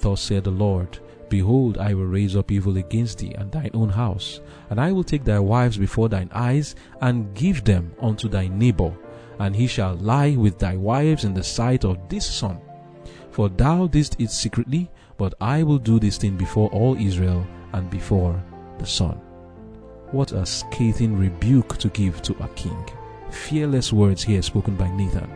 Thus 0.00 0.20
said 0.20 0.44
the 0.44 0.50
Lord, 0.50 0.98
Behold, 1.28 1.76
I 1.78 1.92
will 1.94 2.06
raise 2.06 2.36
up 2.36 2.50
evil 2.50 2.76
against 2.78 3.18
thee 3.18 3.34
and 3.36 3.52
thine 3.52 3.70
own 3.74 3.90
house, 3.90 4.40
and 4.70 4.80
I 4.80 4.92
will 4.92 5.04
take 5.04 5.24
thy 5.24 5.38
wives 5.38 5.76
before 5.76 6.08
thine 6.08 6.30
eyes, 6.32 6.74
and 7.00 7.34
give 7.34 7.64
them 7.64 7.92
unto 8.00 8.28
thy 8.28 8.48
neighbor, 8.48 8.92
and 9.38 9.54
he 9.54 9.66
shall 9.66 9.94
lie 9.96 10.36
with 10.36 10.58
thy 10.58 10.76
wives 10.76 11.24
in 11.24 11.34
the 11.34 11.44
sight 11.44 11.84
of 11.84 12.08
this 12.08 12.26
sun. 12.26 12.58
For 13.30 13.48
thou 13.48 13.86
didst 13.86 14.16
it 14.20 14.30
secretly, 14.30 14.90
but 15.16 15.34
I 15.40 15.62
will 15.62 15.78
do 15.78 16.00
this 16.00 16.16
thing 16.16 16.36
before 16.36 16.70
all 16.70 16.96
Israel 16.96 17.46
and 17.72 17.90
before 17.90 18.42
the 18.78 18.86
sun. 18.86 19.20
What 20.10 20.32
a 20.32 20.46
scathing 20.46 21.18
rebuke 21.18 21.76
to 21.78 21.90
give 21.90 22.22
to 22.22 22.32
a 22.42 22.48
king. 22.48 22.82
Fearless 23.30 23.92
words 23.92 24.24
here 24.24 24.40
spoken 24.40 24.74
by 24.74 24.90
Nathan. 24.96 25.30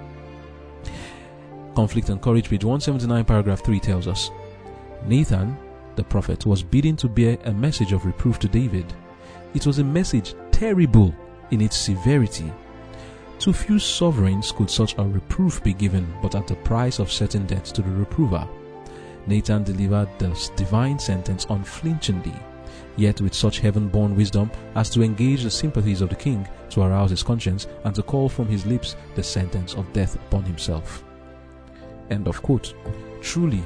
Conflict 1.74 2.08
and 2.08 2.22
Courage, 2.22 2.48
page 2.48 2.64
179, 2.64 3.24
paragraph 3.26 3.62
3 3.62 3.78
tells 3.80 4.08
us 4.08 4.30
Nathan, 5.06 5.58
the 5.96 6.04
prophet, 6.04 6.46
was 6.46 6.62
bidden 6.62 6.96
to 6.96 7.08
bear 7.08 7.36
a 7.44 7.52
message 7.52 7.92
of 7.92 8.06
reproof 8.06 8.38
to 8.38 8.48
David. 8.48 8.90
It 9.52 9.66
was 9.66 9.78
a 9.78 9.84
message 9.84 10.34
terrible 10.52 11.14
in 11.50 11.60
its 11.60 11.76
severity. 11.76 12.50
To 13.40 13.52
few 13.52 13.78
sovereigns 13.78 14.52
could 14.52 14.70
such 14.70 14.96
a 14.96 15.04
reproof 15.04 15.62
be 15.62 15.74
given, 15.74 16.10
but 16.22 16.34
at 16.34 16.46
the 16.46 16.56
price 16.56 16.98
of 16.98 17.12
certain 17.12 17.44
death 17.46 17.74
to 17.74 17.82
the 17.82 17.90
reprover. 17.90 18.48
Nathan 19.26 19.64
delivered 19.64 20.08
the 20.18 20.50
divine 20.56 20.98
sentence 20.98 21.44
unflinchingly 21.50 22.34
yet 22.96 23.20
with 23.20 23.34
such 23.34 23.60
heaven 23.60 23.88
born 23.88 24.16
wisdom 24.16 24.50
as 24.74 24.90
to 24.90 25.02
engage 25.02 25.42
the 25.42 25.50
sympathies 25.50 26.00
of 26.00 26.08
the 26.08 26.16
king, 26.16 26.46
to 26.70 26.82
arouse 26.82 27.10
his 27.10 27.22
conscience, 27.22 27.66
and 27.84 27.94
to 27.94 28.02
call 28.02 28.28
from 28.28 28.46
his 28.46 28.66
lips 28.66 28.96
the 29.14 29.22
sentence 29.22 29.74
of 29.74 29.92
death 29.92 30.14
upon 30.16 30.42
himself. 30.42 31.04
End 32.10 32.28
of 32.28 32.42
quote. 32.42 32.74
Truly, 33.20 33.62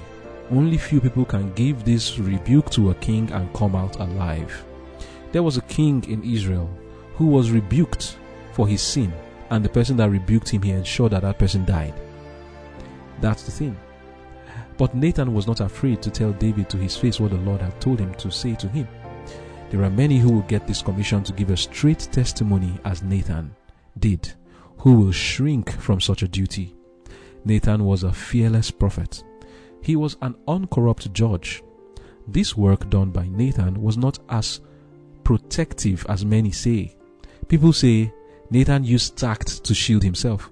only 0.50 0.78
few 0.78 1.00
people 1.00 1.24
can 1.24 1.52
give 1.54 1.84
this 1.84 2.18
rebuke 2.18 2.70
to 2.70 2.90
a 2.90 2.94
king 2.96 3.30
and 3.32 3.52
come 3.52 3.74
out 3.74 3.96
alive. 3.96 4.64
There 5.32 5.42
was 5.42 5.56
a 5.56 5.62
king 5.62 6.04
in 6.08 6.22
Israel 6.22 6.70
who 7.14 7.26
was 7.26 7.50
rebuked 7.50 8.16
for 8.52 8.68
his 8.68 8.80
sin, 8.80 9.12
and 9.50 9.64
the 9.64 9.68
person 9.68 9.96
that 9.96 10.10
rebuked 10.10 10.48
him, 10.48 10.62
he 10.62 10.70
ensured 10.70 11.12
that 11.12 11.22
that 11.22 11.38
person 11.38 11.64
died. 11.64 11.94
That's 13.20 13.42
the 13.42 13.50
thing. 13.50 13.76
But 14.76 14.94
Nathan 14.94 15.32
was 15.32 15.46
not 15.46 15.60
afraid 15.60 16.02
to 16.02 16.10
tell 16.10 16.32
David 16.32 16.68
to 16.70 16.76
his 16.76 16.96
face 16.96 17.18
what 17.18 17.30
the 17.30 17.38
Lord 17.38 17.62
had 17.62 17.80
told 17.80 17.98
him 17.98 18.14
to 18.14 18.30
say 18.30 18.54
to 18.56 18.68
him. 18.68 18.86
There 19.70 19.82
are 19.82 19.90
many 19.90 20.18
who 20.18 20.32
will 20.32 20.42
get 20.42 20.66
this 20.66 20.80
commission 20.80 21.24
to 21.24 21.32
give 21.32 21.50
a 21.50 21.56
straight 21.56 22.08
testimony 22.12 22.78
as 22.84 23.02
Nathan 23.02 23.54
did, 23.98 24.32
who 24.78 24.94
will 24.94 25.12
shrink 25.12 25.70
from 25.72 26.00
such 26.00 26.22
a 26.22 26.28
duty. 26.28 26.76
Nathan 27.44 27.84
was 27.84 28.04
a 28.04 28.12
fearless 28.12 28.70
prophet. 28.70 29.24
He 29.82 29.96
was 29.96 30.16
an 30.22 30.36
uncorrupt 30.46 31.12
judge. 31.12 31.62
This 32.28 32.56
work 32.56 32.88
done 32.90 33.10
by 33.10 33.28
Nathan 33.28 33.82
was 33.82 33.96
not 33.96 34.18
as 34.28 34.60
protective 35.24 36.06
as 36.08 36.24
many 36.24 36.52
say. 36.52 36.96
People 37.48 37.72
say 37.72 38.12
Nathan 38.50 38.84
used 38.84 39.16
tact 39.16 39.64
to 39.64 39.74
shield 39.74 40.02
himself. 40.02 40.50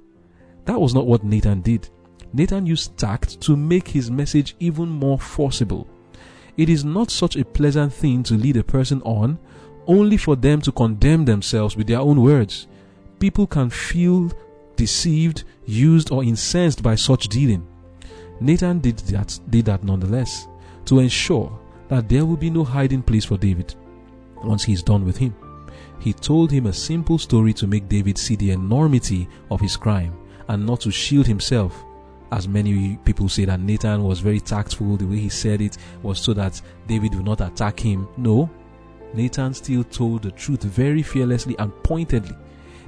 That 0.64 0.80
was 0.80 0.94
not 0.94 1.06
what 1.06 1.24
Nathan 1.24 1.60
did. 1.60 1.88
Nathan 2.32 2.66
used 2.66 2.96
tact 2.96 3.40
to 3.42 3.56
make 3.56 3.86
his 3.86 4.10
message 4.10 4.56
even 4.58 4.88
more 4.88 5.18
forcible. 5.20 5.88
It 6.56 6.68
is 6.68 6.84
not 6.84 7.10
such 7.10 7.36
a 7.36 7.44
pleasant 7.44 7.92
thing 7.92 8.22
to 8.24 8.34
lead 8.34 8.56
a 8.56 8.62
person 8.62 9.02
on 9.02 9.38
only 9.86 10.16
for 10.16 10.36
them 10.36 10.60
to 10.62 10.72
condemn 10.72 11.24
themselves 11.24 11.76
with 11.76 11.86
their 11.86 12.00
own 12.00 12.22
words. 12.22 12.68
People 13.18 13.46
can 13.46 13.70
feel 13.70 14.32
deceived, 14.76 15.44
used, 15.66 16.10
or 16.10 16.24
incensed 16.24 16.82
by 16.82 16.94
such 16.94 17.28
dealing. 17.28 17.66
Nathan 18.40 18.80
did 18.80 18.98
that, 18.98 19.38
did 19.50 19.66
that 19.66 19.84
nonetheless 19.84 20.48
to 20.86 20.98
ensure 20.98 21.58
that 21.88 22.08
there 22.08 22.24
will 22.24 22.36
be 22.36 22.50
no 22.50 22.64
hiding 22.64 23.02
place 23.02 23.24
for 23.24 23.36
David 23.36 23.74
once 24.42 24.64
he 24.64 24.72
is 24.72 24.82
done 24.82 25.04
with 25.04 25.16
him. 25.16 25.34
He 26.00 26.12
told 26.12 26.50
him 26.50 26.66
a 26.66 26.72
simple 26.72 27.18
story 27.18 27.52
to 27.54 27.66
make 27.66 27.88
David 27.88 28.18
see 28.18 28.36
the 28.36 28.50
enormity 28.50 29.28
of 29.50 29.60
his 29.60 29.76
crime 29.76 30.16
and 30.48 30.66
not 30.66 30.80
to 30.80 30.90
shield 30.90 31.26
himself 31.26 31.84
as 32.34 32.48
many 32.48 32.98
people 33.04 33.28
say 33.28 33.44
that 33.44 33.60
Nathan 33.60 34.02
was 34.02 34.18
very 34.18 34.40
tactful, 34.40 34.96
the 34.96 35.06
way 35.06 35.18
he 35.18 35.28
said 35.28 35.60
it 35.60 35.78
was 36.02 36.18
so 36.18 36.34
that 36.34 36.60
David 36.88 37.14
would 37.14 37.24
not 37.24 37.40
attack 37.40 37.78
him. 37.78 38.08
No, 38.16 38.50
Nathan 39.14 39.54
still 39.54 39.84
told 39.84 40.22
the 40.22 40.32
truth 40.32 40.64
very 40.64 41.02
fearlessly 41.02 41.54
and 41.60 41.72
pointedly. 41.84 42.36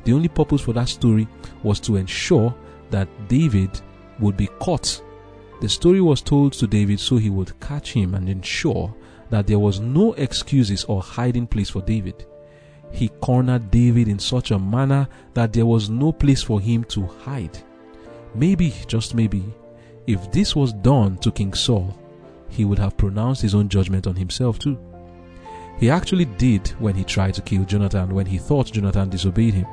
The 0.02 0.12
only 0.12 0.28
purpose 0.28 0.62
for 0.62 0.72
that 0.72 0.88
story 0.88 1.28
was 1.62 1.78
to 1.80 1.94
ensure 1.94 2.52
that 2.90 3.08
David 3.28 3.80
would 4.18 4.36
be 4.36 4.48
caught. 4.58 5.00
The 5.60 5.68
story 5.68 6.00
was 6.00 6.22
told 6.22 6.52
to 6.54 6.66
David 6.66 6.98
so 6.98 7.16
he 7.16 7.30
would 7.30 7.58
catch 7.60 7.92
him 7.92 8.14
and 8.16 8.28
ensure 8.28 8.92
that 9.30 9.46
there 9.46 9.60
was 9.60 9.78
no 9.78 10.12
excuses 10.14 10.84
or 10.84 11.00
hiding 11.00 11.46
place 11.46 11.70
for 11.70 11.82
David. 11.82 12.26
He 12.90 13.10
cornered 13.20 13.70
David 13.70 14.08
in 14.08 14.18
such 14.18 14.50
a 14.50 14.58
manner 14.58 15.08
that 15.34 15.52
there 15.52 15.66
was 15.66 15.88
no 15.88 16.10
place 16.10 16.42
for 16.42 16.60
him 16.60 16.82
to 16.84 17.06
hide. 17.06 17.58
Maybe, 18.36 18.74
just 18.86 19.14
maybe, 19.14 19.42
if 20.06 20.30
this 20.30 20.54
was 20.54 20.74
done 20.74 21.16
to 21.18 21.32
King 21.32 21.54
Saul, 21.54 21.96
he 22.50 22.66
would 22.66 22.78
have 22.78 22.96
pronounced 22.98 23.40
his 23.40 23.54
own 23.54 23.68
judgment 23.70 24.06
on 24.06 24.14
himself 24.14 24.58
too. 24.58 24.78
He 25.78 25.90
actually 25.90 26.26
did 26.26 26.68
when 26.78 26.94
he 26.94 27.02
tried 27.02 27.34
to 27.34 27.42
kill 27.42 27.64
Jonathan 27.64 28.14
when 28.14 28.26
he 28.26 28.36
thought 28.36 28.72
Jonathan 28.72 29.08
disobeyed 29.08 29.54
him. 29.54 29.66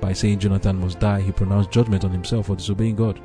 By 0.00 0.12
saying 0.12 0.40
Jonathan 0.40 0.80
must 0.80 0.98
die, 0.98 1.20
he 1.20 1.30
pronounced 1.30 1.70
judgment 1.70 2.04
on 2.04 2.10
himself 2.10 2.46
for 2.46 2.56
disobeying 2.56 2.96
God. 2.96 3.20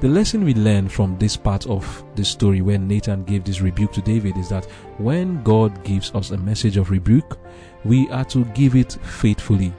The 0.00 0.08
lesson 0.08 0.44
we 0.44 0.54
learn 0.54 0.88
from 0.88 1.18
this 1.18 1.36
part 1.36 1.66
of 1.66 2.04
the 2.16 2.24
story 2.24 2.62
when 2.62 2.88
Nathan 2.88 3.24
gave 3.24 3.44
this 3.44 3.60
rebuke 3.60 3.92
to 3.92 4.02
David 4.02 4.36
is 4.38 4.48
that 4.48 4.64
when 4.98 5.42
God 5.42 5.84
gives 5.84 6.14
us 6.14 6.30
a 6.30 6.38
message 6.38 6.78
of 6.78 6.90
rebuke, 6.90 7.38
we 7.84 8.08
are 8.10 8.24
to 8.26 8.44
give 8.46 8.76
it 8.76 8.92
faithfully. 9.02 9.72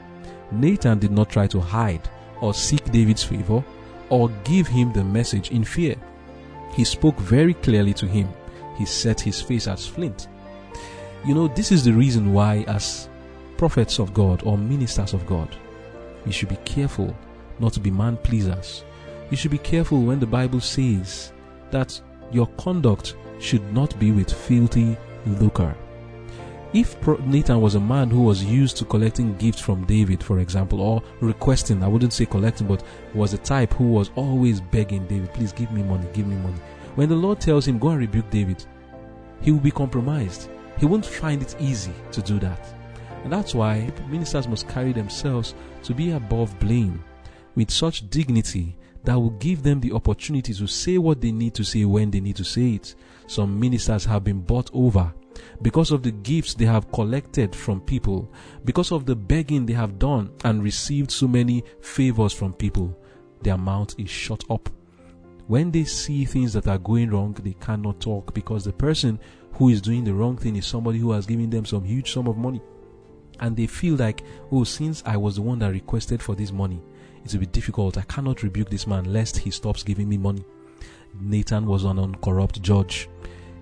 Nathan 0.52 1.00
did 1.00 1.12
not 1.12 1.30
try 1.30 1.48
to 1.48 1.60
hide 1.60 2.08
or 2.42 2.54
seek 2.54 2.92
David's 2.92 3.24
favor 3.24 3.64
or 4.10 4.30
give 4.44 4.68
him 4.68 4.94
the 4.94 5.04
message 5.04 5.52
in 5.52 5.64
fear. 5.64 5.96
He 6.74 6.84
spoke 6.84 7.18
very 7.20 7.54
clearly 7.56 7.94
to 7.96 8.08
him. 8.08 8.30
He 8.78 8.86
set 8.86 9.20
his 9.20 9.42
face 9.42 9.68
as 9.68 9.88
flint. 9.88 10.28
You 11.26 11.34
know, 11.34 11.48
this 11.48 11.72
is 11.72 11.84
the 11.84 11.94
reason 11.94 12.34
why, 12.34 12.64
as 12.68 13.10
prophets 13.58 14.00
of 14.00 14.14
God 14.14 14.44
or 14.44 14.58
ministers 14.58 15.14
of 15.14 15.26
God, 15.26 15.56
we 16.26 16.32
should 16.32 16.50
be 16.50 16.58
careful 16.58 17.16
not 17.60 17.74
to 17.74 17.80
be 17.80 17.92
man 17.92 18.18
pleasers. 18.18 18.84
You 19.32 19.38
should 19.38 19.52
be 19.52 19.58
careful 19.58 20.02
when 20.04 20.20
the 20.20 20.28
Bible 20.28 20.62
says 20.62 21.34
that 21.72 22.00
your 22.32 22.48
conduct 22.58 23.16
should 23.40 23.74
not 23.74 23.98
be 24.00 24.12
with 24.12 24.32
filthy 24.32 24.96
lucre. 25.26 25.76
If 26.74 26.98
Nathan 27.22 27.62
was 27.62 27.76
a 27.76 27.80
man 27.80 28.10
who 28.10 28.24
was 28.24 28.44
used 28.44 28.76
to 28.78 28.86
collecting 28.86 29.38
gifts 29.38 29.62
from 29.62 29.86
David, 29.86 30.22
for 30.22 30.40
example, 30.40 30.82
or 30.82 31.02
requesting, 31.22 31.82
I 31.82 31.88
wouldn't 31.88 32.12
say 32.12 32.26
collecting, 32.26 32.68
but 32.68 32.84
was 33.14 33.34
a 33.34 33.38
type 33.38 33.74
who 33.74 33.86
was 33.86 34.12
always 34.16 34.60
begging 34.60 35.08
David, 35.08 35.34
please 35.34 35.54
give 35.54 35.72
me 35.72 35.82
money, 35.82 36.08
give 36.14 36.28
me 36.28 36.36
money. 36.36 36.60
When 36.96 37.08
the 37.08 37.16
Lord 37.16 37.40
tells 37.40 37.68
him, 37.68 37.80
go 37.80 37.90
and 37.90 38.00
rebuke 38.00 38.30
David, 38.30 38.66
he 39.42 39.52
will 39.52 39.62
be 39.62 39.72
compromised. 39.72 40.50
He 40.78 40.86
won't 40.86 41.06
find 41.06 41.42
it 41.42 41.56
easy 41.60 41.94
to 42.12 42.22
do 42.22 42.38
that. 42.40 42.60
And 43.24 43.32
that's 43.32 43.56
why 43.56 43.90
ministers 44.10 44.48
must 44.48 44.68
carry 44.68 44.92
themselves 44.92 45.56
to 45.84 45.94
be 45.94 46.12
above 46.12 46.60
blame 46.60 47.04
with 47.56 47.72
such 47.72 48.10
dignity 48.10 48.76
that 49.06 49.16
will 49.16 49.32
give 49.32 49.64
them 49.64 49.80
the 49.80 49.94
opportunity 49.94 50.54
to 50.54 50.68
say 50.68 50.98
what 50.98 51.22
they 51.22 51.32
need 51.32 51.54
to 51.54 51.64
say 51.64 51.86
when 51.86 52.12
they 52.12 52.20
need 52.20 52.36
to 52.36 52.44
say 52.44 52.74
it. 52.74 52.94
Some 53.26 53.58
ministers 53.58 54.04
have 54.04 54.26
been 54.26 54.42
bought 54.42 54.70
over 54.74 55.14
because 55.62 55.92
of 55.92 56.04
the 56.04 56.12
gifts 56.12 56.54
they 56.54 56.66
have 56.66 56.92
collected 56.92 57.56
from 57.56 57.82
people, 57.82 58.32
because 58.66 58.92
of 58.92 59.06
the 59.06 59.16
begging 59.16 59.66
they 59.66 59.74
have 59.74 60.00
done 60.00 60.32
and 60.44 60.64
received 60.64 61.12
so 61.12 61.28
many 61.28 61.64
favors 61.82 62.34
from 62.34 62.54
people. 62.54 62.98
Their 63.42 63.58
mouth 63.58 63.94
is 64.00 64.10
shut 64.10 64.44
up. 64.50 64.70
When 65.48 65.72
they 65.72 65.86
see 65.86 66.26
things 66.26 66.54
that 66.54 66.68
are 66.68 66.78
going 66.78 67.10
wrong, 67.10 67.34
they 67.42 67.54
cannot 67.54 68.02
talk 68.02 68.34
because 68.34 68.66
the 68.66 68.74
person 68.74 69.20
who 69.54 69.70
is 69.70 69.82
doing 69.82 70.04
the 70.04 70.14
wrong 70.14 70.38
thing 70.38 70.56
is 70.56 70.66
somebody 70.66 71.00
who 71.00 71.12
has 71.12 71.26
given 71.26 71.50
them 71.50 71.66
some 71.66 71.84
huge 71.84 72.12
sum 72.12 72.28
of 72.28 72.38
money. 72.38 72.62
And 73.40 73.56
they 73.56 73.68
feel 73.68 73.96
like, 73.96 74.24
oh, 74.52 74.64
since 74.64 75.04
I 75.06 75.16
was 75.16 75.36
the 75.36 75.42
one 75.42 75.60
that 75.60 75.72
requested 75.72 76.22
for 76.22 76.36
this 76.36 76.52
money, 76.52 76.82
it 77.24 77.32
will 77.32 77.40
be 77.40 77.46
difficult. 77.46 77.98
I 77.98 78.02
cannot 78.02 78.44
rebuke 78.44 78.70
this 78.70 78.88
man 78.88 79.12
lest 79.14 79.38
he 79.38 79.52
stops 79.52 79.84
giving 79.84 80.10
me 80.10 80.18
money. 80.18 80.44
Nathan 81.20 81.66
was 81.66 81.84
an 81.84 82.00
uncorrupt 82.00 82.62
judge. 82.62 83.10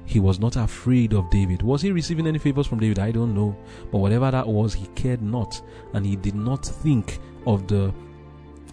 He 0.06 0.20
was 0.20 0.40
not 0.40 0.56
afraid 0.56 1.14
of 1.14 1.30
David. 1.30 1.62
Was 1.62 1.82
he 1.82 1.92
receiving 1.92 2.28
any 2.28 2.38
favors 2.38 2.68
from 2.68 2.80
David? 2.80 3.00
I 3.00 3.12
don't 3.12 3.34
know. 3.34 3.56
But 3.92 3.98
whatever 4.00 4.30
that 4.32 4.48
was, 4.48 4.74
he 4.74 4.88
cared 4.88 5.22
not. 5.22 5.62
And 5.94 6.06
he 6.06 6.16
did 6.16 6.36
not 6.36 6.66
think 6.66 7.20
of 7.48 7.68
the 7.68 7.94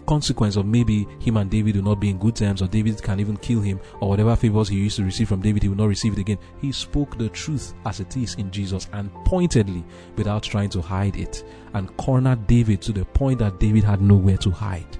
consequence 0.05 0.55
of 0.57 0.65
maybe 0.65 1.07
him 1.19 1.37
and 1.37 1.49
David 1.49 1.75
will 1.75 1.83
not 1.83 1.99
be 1.99 2.09
in 2.09 2.17
good 2.17 2.35
terms, 2.35 2.61
or 2.61 2.67
David 2.67 3.01
can 3.01 3.19
even 3.19 3.37
kill 3.37 3.61
him, 3.61 3.79
or 3.99 4.09
whatever 4.09 4.35
favors 4.35 4.67
he 4.67 4.77
used 4.77 4.97
to 4.97 5.03
receive 5.03 5.29
from 5.29 5.41
David, 5.41 5.63
he 5.63 5.69
will 5.69 5.77
not 5.77 5.87
receive 5.87 6.13
it 6.13 6.19
again. 6.19 6.37
He 6.61 6.71
spoke 6.71 7.17
the 7.17 7.29
truth 7.29 7.73
as 7.85 7.99
it 7.99 8.15
is 8.17 8.35
in 8.35 8.51
Jesus 8.51 8.87
and 8.93 9.11
pointedly 9.25 9.83
without 10.15 10.43
trying 10.43 10.69
to 10.71 10.81
hide 10.81 11.15
it, 11.15 11.43
and 11.73 11.95
cornered 11.97 12.45
David 12.47 12.81
to 12.81 12.91
the 12.91 13.05
point 13.05 13.39
that 13.39 13.59
David 13.59 13.83
had 13.83 14.01
nowhere 14.01 14.37
to 14.37 14.51
hide. 14.51 14.97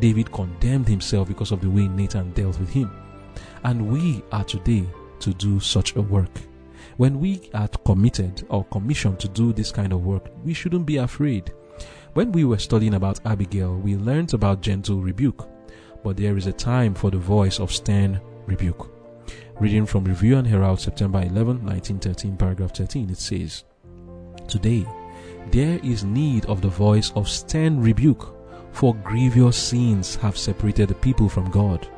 David 0.00 0.32
condemned 0.32 0.88
himself 0.88 1.28
because 1.28 1.52
of 1.52 1.60
the 1.60 1.70
way 1.70 1.86
Nathan 1.86 2.32
dealt 2.32 2.58
with 2.58 2.70
him. 2.70 2.90
And 3.64 3.88
we 3.88 4.22
are 4.32 4.44
today 4.44 4.86
to 5.22 5.34
do 5.34 5.58
such 5.60 5.96
a 5.96 6.02
work. 6.02 6.30
When 6.96 7.20
we 7.20 7.50
are 7.54 7.68
committed 7.68 8.44
or 8.48 8.64
commissioned 8.64 9.18
to 9.20 9.28
do 9.28 9.52
this 9.52 9.72
kind 9.72 9.92
of 9.92 10.04
work, 10.04 10.30
we 10.44 10.52
shouldn't 10.52 10.86
be 10.86 10.98
afraid. 10.98 11.52
When 12.14 12.32
we 12.32 12.44
were 12.44 12.58
studying 12.58 12.94
about 12.94 13.24
Abigail, 13.24 13.76
we 13.76 13.96
learned 13.96 14.34
about 14.34 14.60
gentle 14.60 15.00
rebuke, 15.00 15.48
but 16.04 16.16
there 16.16 16.36
is 16.36 16.46
a 16.46 16.52
time 16.52 16.94
for 16.94 17.10
the 17.10 17.18
voice 17.18 17.58
of 17.58 17.72
stern 17.72 18.20
rebuke. 18.46 18.90
Reading 19.58 19.86
from 19.86 20.04
Review 20.04 20.36
and 20.36 20.46
Herald, 20.46 20.80
September 20.80 21.20
11, 21.20 21.64
1913, 21.64 22.36
paragraph 22.36 22.74
13, 22.74 23.10
it 23.10 23.18
says, 23.18 23.64
Today, 24.48 24.86
there 25.50 25.78
is 25.82 26.04
need 26.04 26.44
of 26.46 26.60
the 26.60 26.68
voice 26.68 27.12
of 27.14 27.28
stern 27.28 27.80
rebuke, 27.80 28.34
for 28.72 28.94
grievous 28.96 29.56
sins 29.56 30.16
have 30.16 30.36
separated 30.36 30.88
the 30.88 30.94
people 30.94 31.28
from 31.28 31.50
God. 31.50 31.88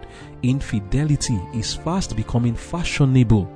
Infidelity 0.44 1.40
is 1.54 1.72
fast 1.72 2.14
becoming 2.16 2.54
fashionable. 2.54 3.50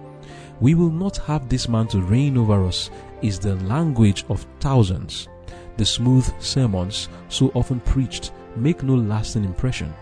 We 0.59 0.75
will 0.75 0.91
not 0.91 1.19
have 1.19 1.47
this 1.47 1.69
man 1.69 1.87
to 1.89 2.01
reign 2.01 2.39
over 2.39 2.65
us, 2.65 2.91
is 3.21 3.39
the 3.39 3.57
language 3.57 4.25
of 4.31 4.47
thousands. 4.59 5.29
The 5.77 5.85
smooth 5.85 6.27
sermons, 6.41 7.11
so 7.29 7.53
often 7.55 7.81
preached, 7.81 8.33
make 8.57 8.83
no 8.83 8.95
lasting 8.95 9.45
impression. 9.45 9.93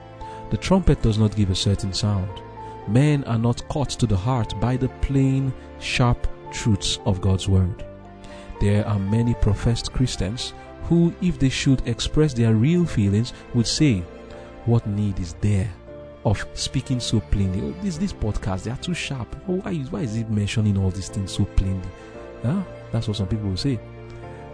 The 0.50 0.58
trumpet 0.58 1.02
does 1.02 1.18
not 1.18 1.34
give 1.34 1.50
a 1.50 1.56
certain 1.56 1.92
sound. 1.92 2.30
Men 2.86 3.24
are 3.24 3.36
not 3.36 3.66
caught 3.66 3.90
to 3.90 4.06
the 4.06 4.16
heart 4.16 4.54
by 4.60 4.76
the 4.76 4.88
plain, 5.02 5.52
sharp 5.80 6.28
truths 6.52 7.00
of 7.04 7.20
God's 7.20 7.48
word. 7.48 7.84
There 8.60 8.86
are 8.86 9.00
many 9.00 9.34
professed 9.34 9.92
Christians 9.92 10.54
who, 10.84 11.12
if 11.20 11.36
they 11.40 11.48
should 11.48 11.82
express 11.88 12.32
their 12.32 12.54
real 12.54 12.84
feelings, 12.84 13.32
would 13.54 13.66
say, 13.66 14.04
What 14.66 14.86
need 14.86 15.18
is 15.18 15.34
there 15.40 15.68
of 16.26 16.44
speaking 16.54 16.98
so 17.00 17.20
plainly? 17.20 17.62
Oh, 17.62 17.82
this 17.82 17.96
this 17.96 18.12
podcast, 18.12 18.64
they 18.64 18.70
are 18.72 18.76
too 18.76 18.94
sharp. 18.94 19.34
Oh, 19.48 19.60
why, 19.60 19.70
is, 19.70 19.90
why 19.90 20.00
is 20.00 20.16
it 20.16 20.28
mentioning 20.28 20.76
all 20.76 20.90
these 20.90 21.08
things 21.08 21.32
so 21.32 21.44
plainly? 21.44 21.88
Huh? 22.42 22.62
That's 22.92 23.08
what 23.08 23.16
some 23.16 23.28
people 23.28 23.48
will 23.48 23.56
say. 23.56 23.78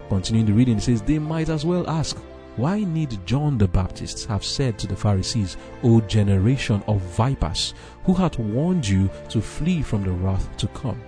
Continuing 0.09 0.47
the 0.47 0.53
reading, 0.53 0.77
it 0.77 0.83
says, 0.83 1.01
They 1.01 1.19
might 1.19 1.49
as 1.49 1.65
well 1.65 1.89
ask, 1.89 2.19
Why 2.57 2.85
need 2.85 3.19
John 3.27 3.57
the 3.57 3.67
Baptist 3.67 4.27
have 4.27 4.45
said 4.45 4.79
to 4.79 4.87
the 4.87 4.95
Pharisees, 4.95 5.57
O 5.83 6.03
generation 6.03 6.83
of 6.87 7.01
vipers, 7.01 7.73
who 8.05 8.13
hath 8.13 8.39
warned 8.39 8.87
you 8.87 9.09
to 9.31 9.41
flee 9.41 9.83
from 9.83 10.05
the 10.05 10.13
wrath 10.13 10.55
to 10.59 10.69
come? 10.69 11.01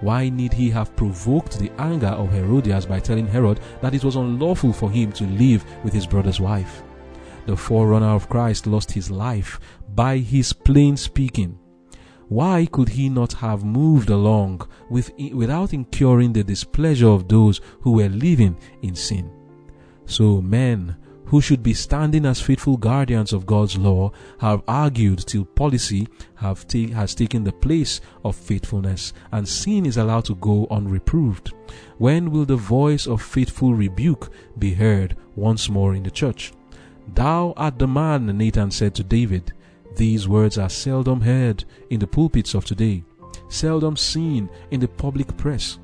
Why 0.00 0.28
need 0.28 0.52
he 0.52 0.70
have 0.70 0.94
provoked 0.94 1.58
the 1.58 1.72
anger 1.78 2.06
of 2.06 2.30
Herodias 2.32 2.86
by 2.86 3.00
telling 3.00 3.26
Herod 3.26 3.58
that 3.82 3.94
it 3.94 4.04
was 4.04 4.14
unlawful 4.14 4.72
for 4.72 4.92
him 4.92 5.10
to 5.12 5.24
live 5.24 5.64
with 5.82 5.92
his 5.92 6.06
brother's 6.06 6.38
wife? 6.38 6.84
The 7.48 7.56
forerunner 7.56 8.08
of 8.08 8.28
Christ 8.28 8.66
lost 8.66 8.92
his 8.92 9.10
life 9.10 9.58
by 9.94 10.18
his 10.18 10.52
plain 10.52 10.98
speaking. 10.98 11.58
Why 12.28 12.66
could 12.66 12.90
he 12.90 13.08
not 13.08 13.32
have 13.32 13.64
moved 13.64 14.10
along 14.10 14.68
with, 14.90 15.10
without 15.32 15.72
incurring 15.72 16.34
the 16.34 16.44
displeasure 16.44 17.08
of 17.08 17.26
those 17.26 17.62
who 17.80 17.92
were 17.92 18.10
living 18.10 18.58
in 18.82 18.94
sin? 18.94 19.30
So 20.04 20.42
men 20.42 20.96
who 21.24 21.40
should 21.40 21.62
be 21.62 21.72
standing 21.72 22.26
as 22.26 22.38
faithful 22.38 22.76
guardians 22.76 23.32
of 23.32 23.46
God's 23.46 23.78
law 23.78 24.12
have 24.40 24.62
argued 24.68 25.20
till 25.20 25.46
policy 25.46 26.06
ta- 26.38 26.92
has 26.92 27.14
taken 27.14 27.44
the 27.44 27.52
place 27.52 28.02
of 28.26 28.36
faithfulness 28.36 29.14
and 29.32 29.48
sin 29.48 29.86
is 29.86 29.96
allowed 29.96 30.26
to 30.26 30.34
go 30.34 30.66
unreproved. 30.70 31.54
When 31.96 32.30
will 32.30 32.44
the 32.44 32.56
voice 32.56 33.06
of 33.06 33.22
faithful 33.22 33.72
rebuke 33.72 34.30
be 34.58 34.74
heard 34.74 35.16
once 35.34 35.70
more 35.70 35.94
in 35.94 36.02
the 36.02 36.10
church? 36.10 36.52
Thou 37.14 37.52
art 37.56 37.78
the 37.78 37.86
man, 37.86 38.26
Nathan 38.36 38.70
said 38.70 38.94
to 38.96 39.02
David. 39.02 39.52
These 39.96 40.28
words 40.28 40.58
are 40.58 40.68
seldom 40.68 41.20
heard 41.20 41.64
in 41.90 41.98
the 41.98 42.06
pulpits 42.06 42.54
of 42.54 42.64
today, 42.64 43.02
seldom 43.48 43.96
seen 43.96 44.48
in 44.70 44.80
the 44.80 44.88
public 44.88 45.36
press. 45.36 45.78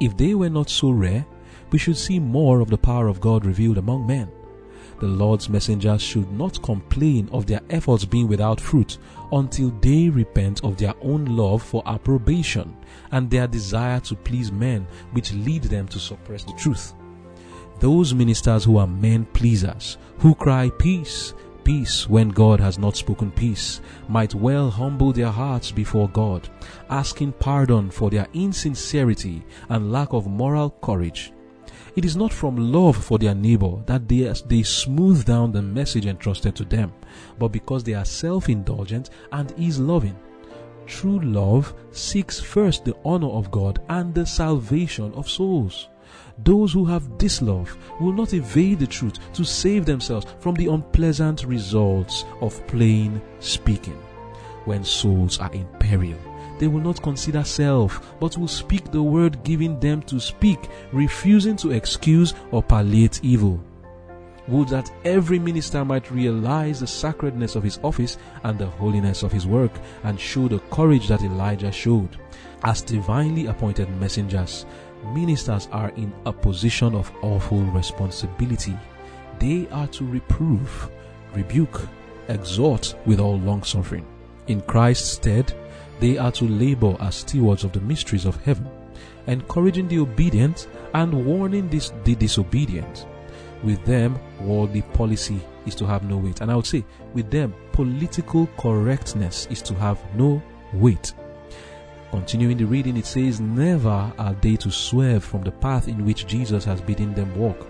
If 0.00 0.16
they 0.16 0.34
were 0.34 0.50
not 0.50 0.68
so 0.68 0.90
rare, 0.90 1.24
we 1.70 1.78
should 1.78 1.96
see 1.96 2.18
more 2.18 2.60
of 2.60 2.68
the 2.68 2.78
power 2.78 3.06
of 3.08 3.20
God 3.20 3.44
revealed 3.46 3.78
among 3.78 4.06
men. 4.06 4.30
The 4.98 5.06
Lord's 5.06 5.48
messengers 5.48 6.02
should 6.02 6.30
not 6.32 6.62
complain 6.62 7.30
of 7.32 7.46
their 7.46 7.62
efforts 7.70 8.04
being 8.04 8.28
without 8.28 8.60
fruit 8.60 8.98
until 9.32 9.70
they 9.80 10.10
repent 10.10 10.62
of 10.62 10.76
their 10.76 10.94
own 11.00 11.24
love 11.24 11.62
for 11.62 11.82
approbation 11.86 12.76
and 13.12 13.30
their 13.30 13.46
desire 13.46 14.00
to 14.00 14.14
please 14.14 14.52
men, 14.52 14.86
which 15.12 15.32
lead 15.32 15.62
them 15.62 15.88
to 15.88 15.98
suppress 15.98 16.44
the 16.44 16.52
truth. 16.52 16.92
Those 17.80 18.12
ministers 18.12 18.64
who 18.64 18.76
are 18.76 18.86
men 18.86 19.24
pleasers, 19.24 19.96
who 20.18 20.34
cry 20.34 20.68
peace, 20.68 21.32
peace 21.64 22.06
when 22.08 22.28
God 22.28 22.60
has 22.60 22.78
not 22.78 22.94
spoken 22.94 23.30
peace, 23.30 23.80
might 24.06 24.34
well 24.34 24.70
humble 24.70 25.12
their 25.12 25.30
hearts 25.30 25.72
before 25.72 26.08
God, 26.10 26.48
asking 26.90 27.32
pardon 27.32 27.90
for 27.90 28.10
their 28.10 28.26
insincerity 28.34 29.42
and 29.70 29.90
lack 29.90 30.12
of 30.12 30.26
moral 30.26 30.70
courage. 30.82 31.32
It 31.96 32.04
is 32.04 32.16
not 32.16 32.32
from 32.32 32.70
love 32.70 32.96
for 33.02 33.18
their 33.18 33.34
neighbor 33.34 33.82
that 33.86 34.06
they, 34.06 34.32
they 34.46 34.62
smooth 34.62 35.24
down 35.24 35.52
the 35.52 35.62
message 35.62 36.06
entrusted 36.06 36.54
to 36.56 36.64
them, 36.64 36.92
but 37.38 37.48
because 37.48 37.82
they 37.82 37.94
are 37.94 38.04
self 38.04 38.48
indulgent 38.48 39.10
and 39.32 39.54
ease 39.56 39.78
loving. 39.78 40.16
True 40.86 41.20
love 41.20 41.72
seeks 41.92 42.40
first 42.40 42.84
the 42.84 42.96
honor 43.04 43.30
of 43.30 43.50
God 43.50 43.80
and 43.88 44.14
the 44.14 44.26
salvation 44.26 45.12
of 45.14 45.28
souls. 45.28 45.89
Those 46.44 46.72
who 46.72 46.84
have 46.86 47.18
this 47.18 47.42
love 47.42 47.76
will 48.00 48.12
not 48.12 48.32
evade 48.32 48.78
the 48.78 48.86
truth 48.86 49.18
to 49.34 49.44
save 49.44 49.84
themselves 49.84 50.26
from 50.38 50.54
the 50.54 50.68
unpleasant 50.68 51.44
results 51.44 52.24
of 52.40 52.66
plain 52.66 53.20
speaking. 53.40 53.98
When 54.64 54.84
souls 54.84 55.38
are 55.38 55.52
in 55.52 55.66
peril, 55.78 56.18
they 56.58 56.68
will 56.68 56.80
not 56.80 57.02
consider 57.02 57.42
self, 57.44 58.14
but 58.20 58.36
will 58.36 58.48
speak 58.48 58.90
the 58.90 59.02
word 59.02 59.42
given 59.44 59.80
them 59.80 60.02
to 60.02 60.20
speak, 60.20 60.68
refusing 60.92 61.56
to 61.56 61.72
excuse 61.72 62.34
or 62.50 62.62
palliate 62.62 63.20
evil. 63.22 63.62
Would 64.48 64.68
that 64.68 64.90
every 65.04 65.38
minister 65.38 65.84
might 65.84 66.10
realize 66.10 66.80
the 66.80 66.86
sacredness 66.86 67.54
of 67.54 67.62
his 67.62 67.78
office 67.82 68.18
and 68.42 68.58
the 68.58 68.66
holiness 68.66 69.22
of 69.22 69.32
his 69.32 69.46
work, 69.46 69.72
and 70.04 70.18
show 70.18 70.48
the 70.48 70.58
courage 70.70 71.08
that 71.08 71.22
Elijah 71.22 71.72
showed. 71.72 72.18
As 72.62 72.82
divinely 72.82 73.46
appointed 73.46 73.88
messengers, 73.98 74.66
ministers 75.14 75.68
are 75.72 75.90
in 75.90 76.12
a 76.26 76.32
position 76.32 76.94
of 76.94 77.12
awful 77.22 77.60
responsibility. 77.60 78.76
They 79.38 79.68
are 79.70 79.86
to 79.88 80.04
reprove, 80.04 80.90
rebuke, 81.34 81.88
exhort 82.28 82.94
with 83.06 83.20
all 83.20 83.38
long 83.38 83.62
suffering. 83.62 84.06
In 84.46 84.60
Christ's 84.62 85.10
stead, 85.10 85.52
they 86.00 86.18
are 86.18 86.32
to 86.32 86.44
labor 86.46 86.96
as 87.00 87.16
stewards 87.16 87.64
of 87.64 87.72
the 87.72 87.80
mysteries 87.80 88.24
of 88.24 88.42
heaven, 88.44 88.68
encouraging 89.26 89.88
the 89.88 89.98
obedient 89.98 90.68
and 90.94 91.26
warning 91.26 91.68
this, 91.68 91.92
the 92.04 92.14
disobedient. 92.14 93.06
With 93.62 93.84
them, 93.84 94.18
worldly 94.40 94.82
policy 94.82 95.40
is 95.66 95.74
to 95.76 95.86
have 95.86 96.02
no 96.04 96.16
weight. 96.16 96.40
And 96.40 96.50
I 96.50 96.56
would 96.56 96.66
say, 96.66 96.84
with 97.12 97.30
them, 97.30 97.54
political 97.72 98.46
correctness 98.58 99.46
is 99.50 99.60
to 99.62 99.74
have 99.74 100.00
no 100.14 100.42
weight. 100.72 101.12
Continuing 102.10 102.56
the 102.56 102.64
reading, 102.64 102.96
it 102.96 103.06
says, 103.06 103.40
Never 103.40 104.12
are 104.18 104.34
they 104.40 104.56
to 104.56 104.70
swerve 104.70 105.22
from 105.22 105.42
the 105.42 105.52
path 105.52 105.86
in 105.86 106.04
which 106.04 106.26
Jesus 106.26 106.64
has 106.64 106.80
bidden 106.80 107.14
them 107.14 107.34
walk. 107.36 107.66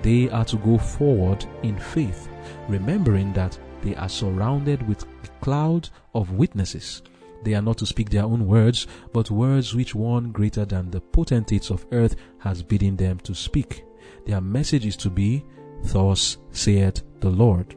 They 0.00 0.30
are 0.30 0.44
to 0.46 0.56
go 0.56 0.78
forward 0.78 1.44
in 1.62 1.78
faith, 1.78 2.28
remembering 2.66 3.34
that 3.34 3.58
they 3.82 3.94
are 3.94 4.08
surrounded 4.08 4.86
with 4.88 5.02
a 5.02 5.28
cloud 5.42 5.90
of 6.14 6.32
witnesses. 6.32 7.02
They 7.42 7.52
are 7.52 7.60
not 7.60 7.76
to 7.78 7.86
speak 7.86 8.08
their 8.08 8.24
own 8.24 8.46
words, 8.46 8.86
but 9.12 9.30
words 9.30 9.74
which 9.74 9.94
one 9.94 10.32
greater 10.32 10.64
than 10.64 10.90
the 10.90 11.02
potentates 11.02 11.70
of 11.70 11.86
earth 11.92 12.16
has 12.38 12.62
bidden 12.62 12.96
them 12.96 13.18
to 13.20 13.34
speak. 13.34 13.84
Their 14.24 14.40
message 14.40 14.86
is 14.86 14.96
to 14.98 15.10
be, 15.10 15.44
Thus 15.82 16.38
saith 16.52 17.02
the 17.20 17.28
Lord. 17.28 17.76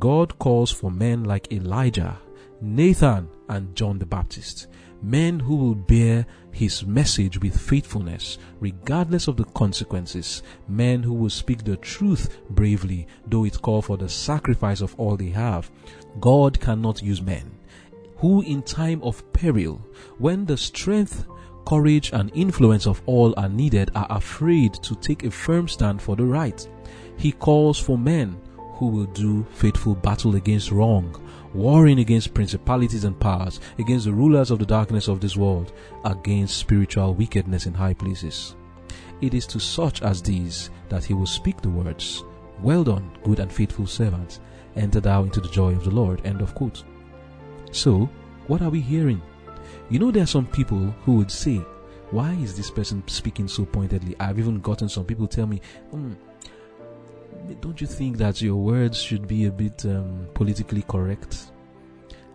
God 0.00 0.36
calls 0.40 0.72
for 0.72 0.90
men 0.90 1.22
like 1.22 1.52
Elijah, 1.52 2.18
Nathan, 2.60 3.28
and 3.48 3.76
John 3.76 3.98
the 3.98 4.06
Baptist 4.06 4.66
men 5.02 5.40
who 5.40 5.56
will 5.56 5.74
bear 5.74 6.26
his 6.52 6.84
message 6.84 7.40
with 7.40 7.58
faithfulness, 7.58 8.38
regardless 8.60 9.28
of 9.28 9.36
the 9.36 9.44
consequences, 9.44 10.42
men 10.68 11.02
who 11.02 11.14
will 11.14 11.30
speak 11.30 11.64
the 11.64 11.76
truth 11.76 12.38
bravely, 12.50 13.06
though 13.26 13.44
it 13.44 13.60
call 13.62 13.82
for 13.82 13.96
the 13.96 14.08
sacrifice 14.08 14.80
of 14.80 14.94
all 14.98 15.16
they 15.16 15.30
have. 15.30 15.70
God 16.20 16.60
cannot 16.60 17.02
use 17.02 17.22
men 17.22 17.50
who 18.20 18.42
in 18.42 18.62
time 18.62 19.02
of 19.02 19.32
peril, 19.32 19.80
when 20.18 20.44
the 20.44 20.56
strength, 20.56 21.24
courage, 21.66 22.12
and 22.12 22.30
influence 22.34 22.86
of 22.86 23.00
all 23.06 23.32
are 23.38 23.48
needed, 23.48 23.90
are 23.94 24.06
afraid 24.10 24.74
to 24.74 24.94
take 24.96 25.24
a 25.24 25.30
firm 25.30 25.66
stand 25.66 26.02
for 26.02 26.16
the 26.16 26.24
right. 26.24 26.68
He 27.16 27.32
calls 27.32 27.78
for 27.78 27.96
men 27.96 28.38
who 28.74 28.88
will 28.88 29.06
do 29.06 29.46
faithful 29.52 29.94
battle 29.94 30.36
against 30.36 30.70
wrong, 30.70 31.18
warring 31.54 31.98
against 31.98 32.34
principalities 32.34 33.04
and 33.04 33.18
powers, 33.18 33.60
against 33.78 34.06
the 34.06 34.12
rulers 34.12 34.50
of 34.50 34.58
the 34.58 34.66
darkness 34.66 35.08
of 35.08 35.20
this 35.20 35.36
world, 35.36 35.72
against 36.04 36.58
spiritual 36.58 37.14
wickedness 37.14 37.66
in 37.66 37.74
high 37.74 37.94
places. 37.94 38.56
It 39.20 39.34
is 39.34 39.46
to 39.48 39.60
such 39.60 40.02
as 40.02 40.22
these 40.22 40.70
that 40.88 41.04
he 41.04 41.14
will 41.14 41.26
speak 41.26 41.60
the 41.60 41.68
words, 41.68 42.24
Well 42.60 42.84
done, 42.84 43.10
good 43.22 43.40
and 43.40 43.52
faithful 43.52 43.86
servant, 43.86 44.40
enter 44.76 45.00
thou 45.00 45.24
into 45.24 45.40
the 45.40 45.48
joy 45.48 45.72
of 45.72 45.84
the 45.84 45.90
Lord. 45.90 46.24
End 46.24 46.40
of 46.40 46.54
quote. 46.54 46.84
So, 47.72 48.08
what 48.46 48.62
are 48.62 48.70
we 48.70 48.80
hearing? 48.80 49.22
You 49.90 49.98
know, 49.98 50.10
there 50.10 50.22
are 50.22 50.26
some 50.26 50.46
people 50.46 50.94
who 51.04 51.16
would 51.16 51.30
say, 51.30 51.56
Why 52.10 52.32
is 52.34 52.56
this 52.56 52.70
person 52.70 53.02
speaking 53.06 53.48
so 53.48 53.64
pointedly? 53.64 54.16
I've 54.18 54.38
even 54.38 54.60
gotten 54.60 54.88
some 54.88 55.04
people 55.04 55.26
tell 55.26 55.46
me, 55.46 55.60
mm, 55.92 56.16
don't 57.54 57.80
you 57.80 57.86
think 57.86 58.18
that 58.18 58.40
your 58.40 58.56
words 58.56 59.00
should 59.00 59.26
be 59.26 59.46
a 59.46 59.50
bit 59.50 59.84
um, 59.84 60.28
politically 60.34 60.82
correct? 60.82 61.52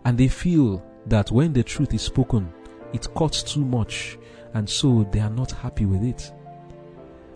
And 0.04 0.18
they 0.18 0.28
feel 0.28 0.84
that 1.08 1.32
when 1.32 1.54
the 1.54 1.64
truth 1.64 1.94
is 1.94 2.02
spoken, 2.02 2.52
it 2.94 3.14
cuts 3.16 3.44
too 3.44 3.64
much, 3.64 4.18
and 4.54 4.70
so 4.70 5.08
they 5.12 5.20
are 5.20 5.30
not 5.30 5.52
happy 5.52 5.86
with 5.86 6.04
it. 6.04 6.32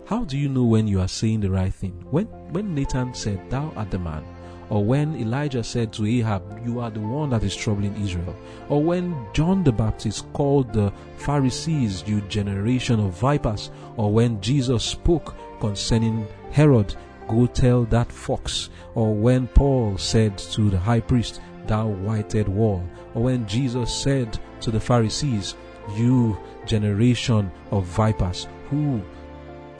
How 0.06 0.24
do 0.24 0.36
you 0.36 0.48
know 0.48 0.64
when 0.64 0.88
you 0.88 1.00
are 1.00 1.08
saying 1.08 1.40
the 1.40 1.50
right 1.50 1.72
thing? 1.72 2.04
When 2.10 2.26
when 2.52 2.74
Nathan 2.74 3.14
said, 3.14 3.48
"Thou 3.48 3.72
art 3.76 3.90
the 3.90 3.98
man," 3.98 4.24
or 4.68 4.84
when 4.84 5.14
Elijah 5.16 5.62
said 5.62 5.92
to 5.92 6.06
Ahab, 6.06 6.42
"You 6.66 6.80
are 6.80 6.90
the 6.90 7.00
one 7.00 7.30
that 7.30 7.44
is 7.44 7.54
troubling 7.54 7.94
Israel," 7.96 8.34
or 8.68 8.82
when 8.82 9.14
John 9.32 9.62
the 9.62 9.72
Baptist 9.72 10.32
called 10.32 10.72
the 10.72 10.92
Pharisees, 11.16 12.02
"You 12.06 12.20
generation 12.22 12.98
of 12.98 13.18
vipers," 13.20 13.70
or 13.96 14.12
when 14.12 14.40
Jesus 14.40 14.84
spoke 14.84 15.34
concerning 15.60 16.26
Herod 16.50 16.96
Go 17.30 17.46
tell 17.46 17.84
that 17.84 18.10
fox. 18.10 18.70
Or 18.96 19.14
when 19.14 19.46
Paul 19.46 19.96
said 19.98 20.36
to 20.36 20.68
the 20.68 20.78
high 20.78 20.98
priest, 20.98 21.40
Thou 21.68 21.86
whited 21.86 22.48
wall. 22.48 22.84
Or 23.14 23.22
when 23.22 23.46
Jesus 23.46 23.94
said 23.94 24.36
to 24.62 24.72
the 24.72 24.80
Pharisees, 24.80 25.54
You 25.96 26.36
generation 26.66 27.52
of 27.70 27.86
vipers, 27.86 28.48
who? 28.68 29.00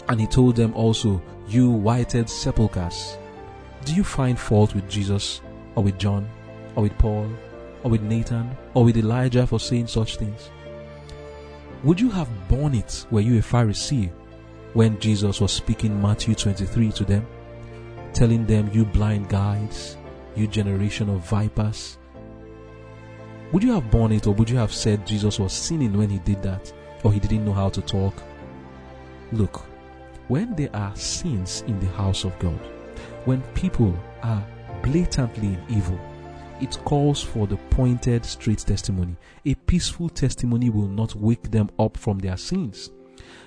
And 0.09 0.21
he 0.21 0.29
told 0.29 0.55
them 0.55 0.73
also, 0.75 1.21
You 1.49 1.71
whited 1.71 2.31
sepulchres. 2.31 3.19
Do 3.85 3.97
you 3.97 4.05
find 4.05 4.39
fault 4.39 4.77
with 4.77 4.89
Jesus, 4.89 5.41
or 5.75 5.83
with 5.83 5.99
John, 5.99 6.29
or 6.77 6.85
with 6.85 6.97
Paul, 6.99 7.29
or 7.83 7.91
with 7.91 8.03
Nathan, 8.03 8.57
or 8.75 8.85
with 8.85 8.97
Elijah 8.97 9.45
for 9.45 9.59
saying 9.59 9.89
such 9.89 10.19
things? 10.19 10.51
Would 11.83 12.01
you 12.01 12.11
have 12.11 12.29
borne 12.49 12.77
it 12.77 13.07
were 13.11 13.23
you 13.23 13.41
a 13.41 13.43
Pharisee 13.43 14.13
when 14.73 15.01
Jesus 15.01 15.41
was 15.41 15.51
speaking 15.53 16.01
Matthew 16.01 16.37
23 16.37 16.93
to 16.93 17.05
them? 17.05 17.27
Telling 18.13 18.47
them, 18.47 18.71
You 18.73 18.85
blind 18.85 19.29
guides, 19.29 19.97
you 20.37 20.47
generation 20.47 21.09
of 21.09 21.29
vipers? 21.29 21.99
Would 23.53 23.63
you 23.63 23.73
have 23.73 23.91
borne 23.91 24.13
it, 24.13 24.27
or 24.27 24.35
would 24.35 24.49
you 24.49 24.57
have 24.59 24.73
said 24.73 25.07
Jesus 25.07 25.39
was 25.39 25.53
sinning 25.53 25.97
when 25.97 26.11
he 26.11 26.19
did 26.19 26.43
that, 26.43 26.73
or 27.03 27.13
he 27.13 27.19
didn't 27.19 27.45
know 27.45 27.53
how 27.53 27.69
to 27.71 27.83
talk? 27.83 28.15
Look, 29.33 29.63
when 30.29 30.55
there 30.55 30.75
are 30.75 30.95
sins 30.95 31.65
in 31.67 31.81
the 31.81 31.89
house 31.89 32.25
of 32.25 32.39
God, 32.39 32.61
when 33.25 33.43
people 33.55 33.95
are 34.23 34.45
blatantly 34.83 35.49
in 35.49 35.65
evil, 35.69 35.99
it 36.61 36.79
calls 36.85 37.23
for 37.23 37.47
the 37.47 37.57
pointed, 37.71 38.25
straight 38.25 38.59
testimony. 38.59 39.17
A 39.47 39.55
peaceful 39.55 40.09
testimony 40.09 40.71
will 40.71 40.89
not 40.89 41.15
wake 41.15 41.51
them 41.51 41.71
up 41.79 41.97
from 41.97 42.19
their 42.19 42.37
sins. 42.37 42.91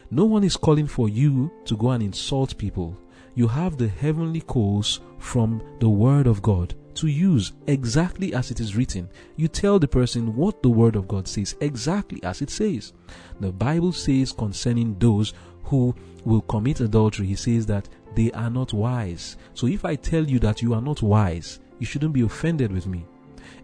No 0.10 0.26
one 0.26 0.43
is 0.43 0.58
calling 0.58 0.88
for 0.88 1.10
you 1.10 1.52
to 1.65 1.78
go 1.78 1.91
and 1.91 2.04
insult 2.04 2.58
people 2.58 2.97
you 3.36 3.48
have 3.48 3.78
the 3.78 3.88
heavenly 3.88 4.41
codes 4.41 5.00
from 5.17 5.62
the 5.80 5.89
Word 5.89 6.28
of 6.28 6.41
God 6.41 6.76
to 6.96 7.08
use 7.08 7.54
exactly 7.67 8.34
as 8.34 8.52
it 8.52 8.60
is 8.60 8.76
written. 8.76 9.10
You 9.36 9.48
tell 9.48 9.80
the 9.80 9.88
person 9.88 10.36
what 10.36 10.62
the 10.62 10.69
Word 10.69 10.96
of 10.96 11.08
God 11.08 11.28
says 11.28 11.56
exactly 11.62 12.24
as 12.24 12.41
it 12.41 12.50
says. 12.50 12.93
The 13.39 13.52
Bible 13.52 13.91
says 13.91 14.32
concerning 14.32 14.98
those 15.00 15.34
who 15.63 15.96
will 16.26 16.41
commit 16.41 16.82
adultery, 16.82 17.28
He 17.28 17.36
says 17.36 17.65
that 17.65 17.89
they 18.15 18.32
are 18.34 18.50
not 18.50 18.74
wise. 18.74 19.38
So 19.54 19.67
if 19.67 19.86
I 19.86 19.96
tell 19.96 20.24
you 20.24 20.39
that 20.39 20.62
you 20.62 20.74
are 20.74 20.82
not 20.82 21.02
wise, 21.02 21.60
you 21.80 21.86
shouldn't 21.86 22.13
be 22.13 22.22
offended 22.22 22.72
with 22.72 22.86
me. 22.86 23.06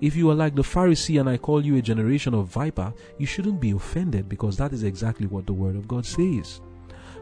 If 0.01 0.15
you 0.15 0.29
are 0.31 0.35
like 0.35 0.55
the 0.55 0.61
Pharisee 0.61 1.19
and 1.19 1.29
I 1.29 1.37
call 1.37 1.63
you 1.63 1.75
a 1.75 1.81
generation 1.81 2.33
of 2.33 2.47
viper, 2.47 2.93
you 3.17 3.25
shouldn't 3.25 3.59
be 3.59 3.71
offended 3.71 4.27
because 4.27 4.57
that 4.57 4.73
is 4.73 4.83
exactly 4.83 5.27
what 5.27 5.45
the 5.45 5.53
Word 5.53 5.75
of 5.75 5.87
God 5.87 6.05
says. 6.05 6.61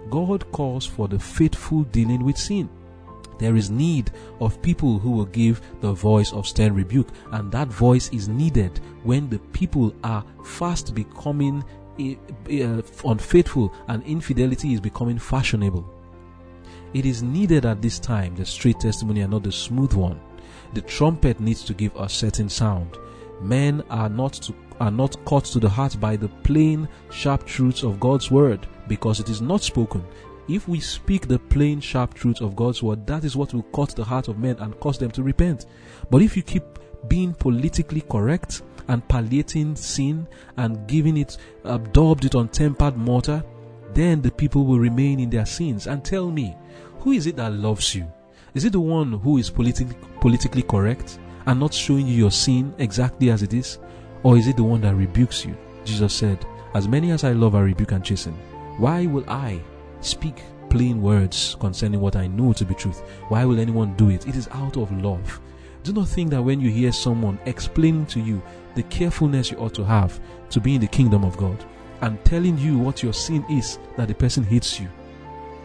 God 0.09 0.51
calls 0.51 0.85
for 0.85 1.07
the 1.07 1.19
faithful 1.19 1.83
dealing 1.83 2.23
with 2.23 2.37
sin. 2.37 2.69
There 3.37 3.55
is 3.55 3.69
need 3.69 4.11
of 4.39 4.61
people 4.61 4.97
who 4.99 5.11
will 5.11 5.25
give 5.25 5.61
the 5.81 5.93
voice 5.93 6.33
of 6.33 6.47
stern 6.47 6.73
rebuke, 6.73 7.09
and 7.31 7.51
that 7.51 7.67
voice 7.67 8.09
is 8.09 8.27
needed 8.27 8.79
when 9.03 9.29
the 9.29 9.39
people 9.39 9.93
are 10.03 10.25
fast 10.43 10.95
becoming 10.95 11.63
uh, 11.99 12.81
unfaithful 13.05 13.73
and 13.87 14.03
infidelity 14.03 14.73
is 14.73 14.79
becoming 14.79 15.17
fashionable. 15.17 15.87
It 16.93 17.05
is 17.05 17.21
needed 17.21 17.65
at 17.65 17.81
this 17.81 17.99
time, 17.99 18.35
the 18.35 18.45
straight 18.45 18.79
testimony 18.79 19.21
and 19.21 19.31
not 19.31 19.43
the 19.43 19.51
smooth 19.51 19.93
one. 19.93 20.19
The 20.73 20.81
trumpet 20.81 21.39
needs 21.39 21.63
to 21.65 21.73
give 21.73 21.95
a 21.95 22.09
certain 22.09 22.49
sound. 22.49 22.97
Men 23.41 23.83
are 23.89 24.09
not 24.09 24.33
to, 24.33 24.53
are 24.79 24.91
not 24.91 25.23
caught 25.25 25.45
to 25.45 25.59
the 25.59 25.69
heart 25.69 25.99
by 25.99 26.15
the 26.15 26.29
plain, 26.43 26.87
sharp 27.11 27.45
truths 27.45 27.83
of 27.83 27.99
God's 27.99 28.31
word 28.31 28.67
because 28.87 29.19
it 29.19 29.29
is 29.29 29.41
not 29.41 29.61
spoken. 29.61 30.03
If 30.47 30.67
we 30.67 30.79
speak 30.79 31.27
the 31.27 31.39
plain, 31.39 31.81
sharp 31.81 32.13
truth 32.13 32.41
of 32.41 32.55
God's 32.55 32.81
word, 32.81 33.05
that 33.07 33.25
is 33.25 33.35
what 33.35 33.53
will 33.53 33.63
cut 33.63 33.89
the 33.89 34.03
heart 34.03 34.29
of 34.29 34.39
men 34.39 34.55
and 34.59 34.79
cause 34.79 34.97
them 34.97 35.11
to 35.11 35.23
repent. 35.23 35.65
But 36.09 36.21
if 36.21 36.37
you 36.37 36.43
keep 36.43 36.63
being 37.09 37.33
politically 37.33 38.01
correct 38.01 38.61
and 38.87 39.05
palliating 39.07 39.75
sin 39.75 40.27
and 40.55 40.87
giving 40.87 41.17
it, 41.17 41.37
uh, 41.65 41.73
absorbed 41.73 42.25
it 42.25 42.35
on 42.35 42.47
tempered 42.47 42.95
mortar, 42.95 43.43
then 43.93 44.21
the 44.21 44.31
people 44.31 44.65
will 44.65 44.79
remain 44.79 45.19
in 45.19 45.29
their 45.29 45.45
sins. 45.45 45.87
And 45.87 46.03
tell 46.03 46.31
me, 46.31 46.55
who 46.99 47.11
is 47.11 47.27
it 47.27 47.35
that 47.35 47.53
loves 47.53 47.93
you? 47.93 48.11
Is 48.53 48.65
it 48.65 48.71
the 48.71 48.79
one 48.79 49.13
who 49.13 49.37
is 49.37 49.49
politically 49.49 49.95
politically 50.21 50.63
correct 50.63 51.19
and 51.45 51.59
not 51.59 51.73
showing 51.73 52.07
you 52.07 52.15
your 52.15 52.31
sin 52.31 52.73
exactly 52.77 53.29
as 53.29 53.43
it 53.43 53.53
is? 53.53 53.79
Or 54.23 54.37
is 54.37 54.47
it 54.47 54.55
the 54.55 54.63
one 54.63 54.81
that 54.81 54.95
rebukes 54.95 55.45
you? 55.45 55.55
Jesus 55.85 56.13
said, 56.13 56.45
As 56.73 56.87
many 56.87 57.11
as 57.11 57.23
I 57.23 57.33
love, 57.33 57.55
I 57.55 57.61
rebuke 57.61 57.91
and 57.91 58.03
chasten. 58.03 58.37
Why 58.77 59.07
will 59.07 59.27
I 59.27 59.59
speak 60.01 60.43
plain 60.69 61.01
words 61.01 61.57
concerning 61.59 61.99
what 61.99 62.15
I 62.15 62.27
know 62.27 62.53
to 62.53 62.63
be 62.63 62.75
truth? 62.75 62.99
Why 63.27 63.43
will 63.43 63.59
anyone 63.59 63.95
do 63.95 64.11
it? 64.11 64.27
It 64.27 64.35
is 64.35 64.47
out 64.51 64.77
of 64.77 64.91
love. 65.03 65.41
Do 65.81 65.93
not 65.93 66.07
think 66.07 66.29
that 66.29 66.43
when 66.43 66.61
you 66.61 66.69
hear 66.69 66.91
someone 66.91 67.39
explaining 67.47 68.05
to 68.07 68.19
you 68.19 68.39
the 68.75 68.83
carefulness 68.83 69.49
you 69.49 69.57
ought 69.57 69.73
to 69.73 69.83
have 69.83 70.19
to 70.51 70.61
be 70.61 70.75
in 70.75 70.81
the 70.81 70.87
kingdom 70.87 71.23
of 71.23 71.37
God 71.37 71.65
and 72.01 72.23
telling 72.23 72.55
you 72.59 72.77
what 72.77 73.01
your 73.01 73.13
sin 73.13 73.43
is, 73.49 73.79
that 73.97 74.09
the 74.09 74.13
person 74.13 74.43
hates 74.43 74.79
you. 74.79 74.87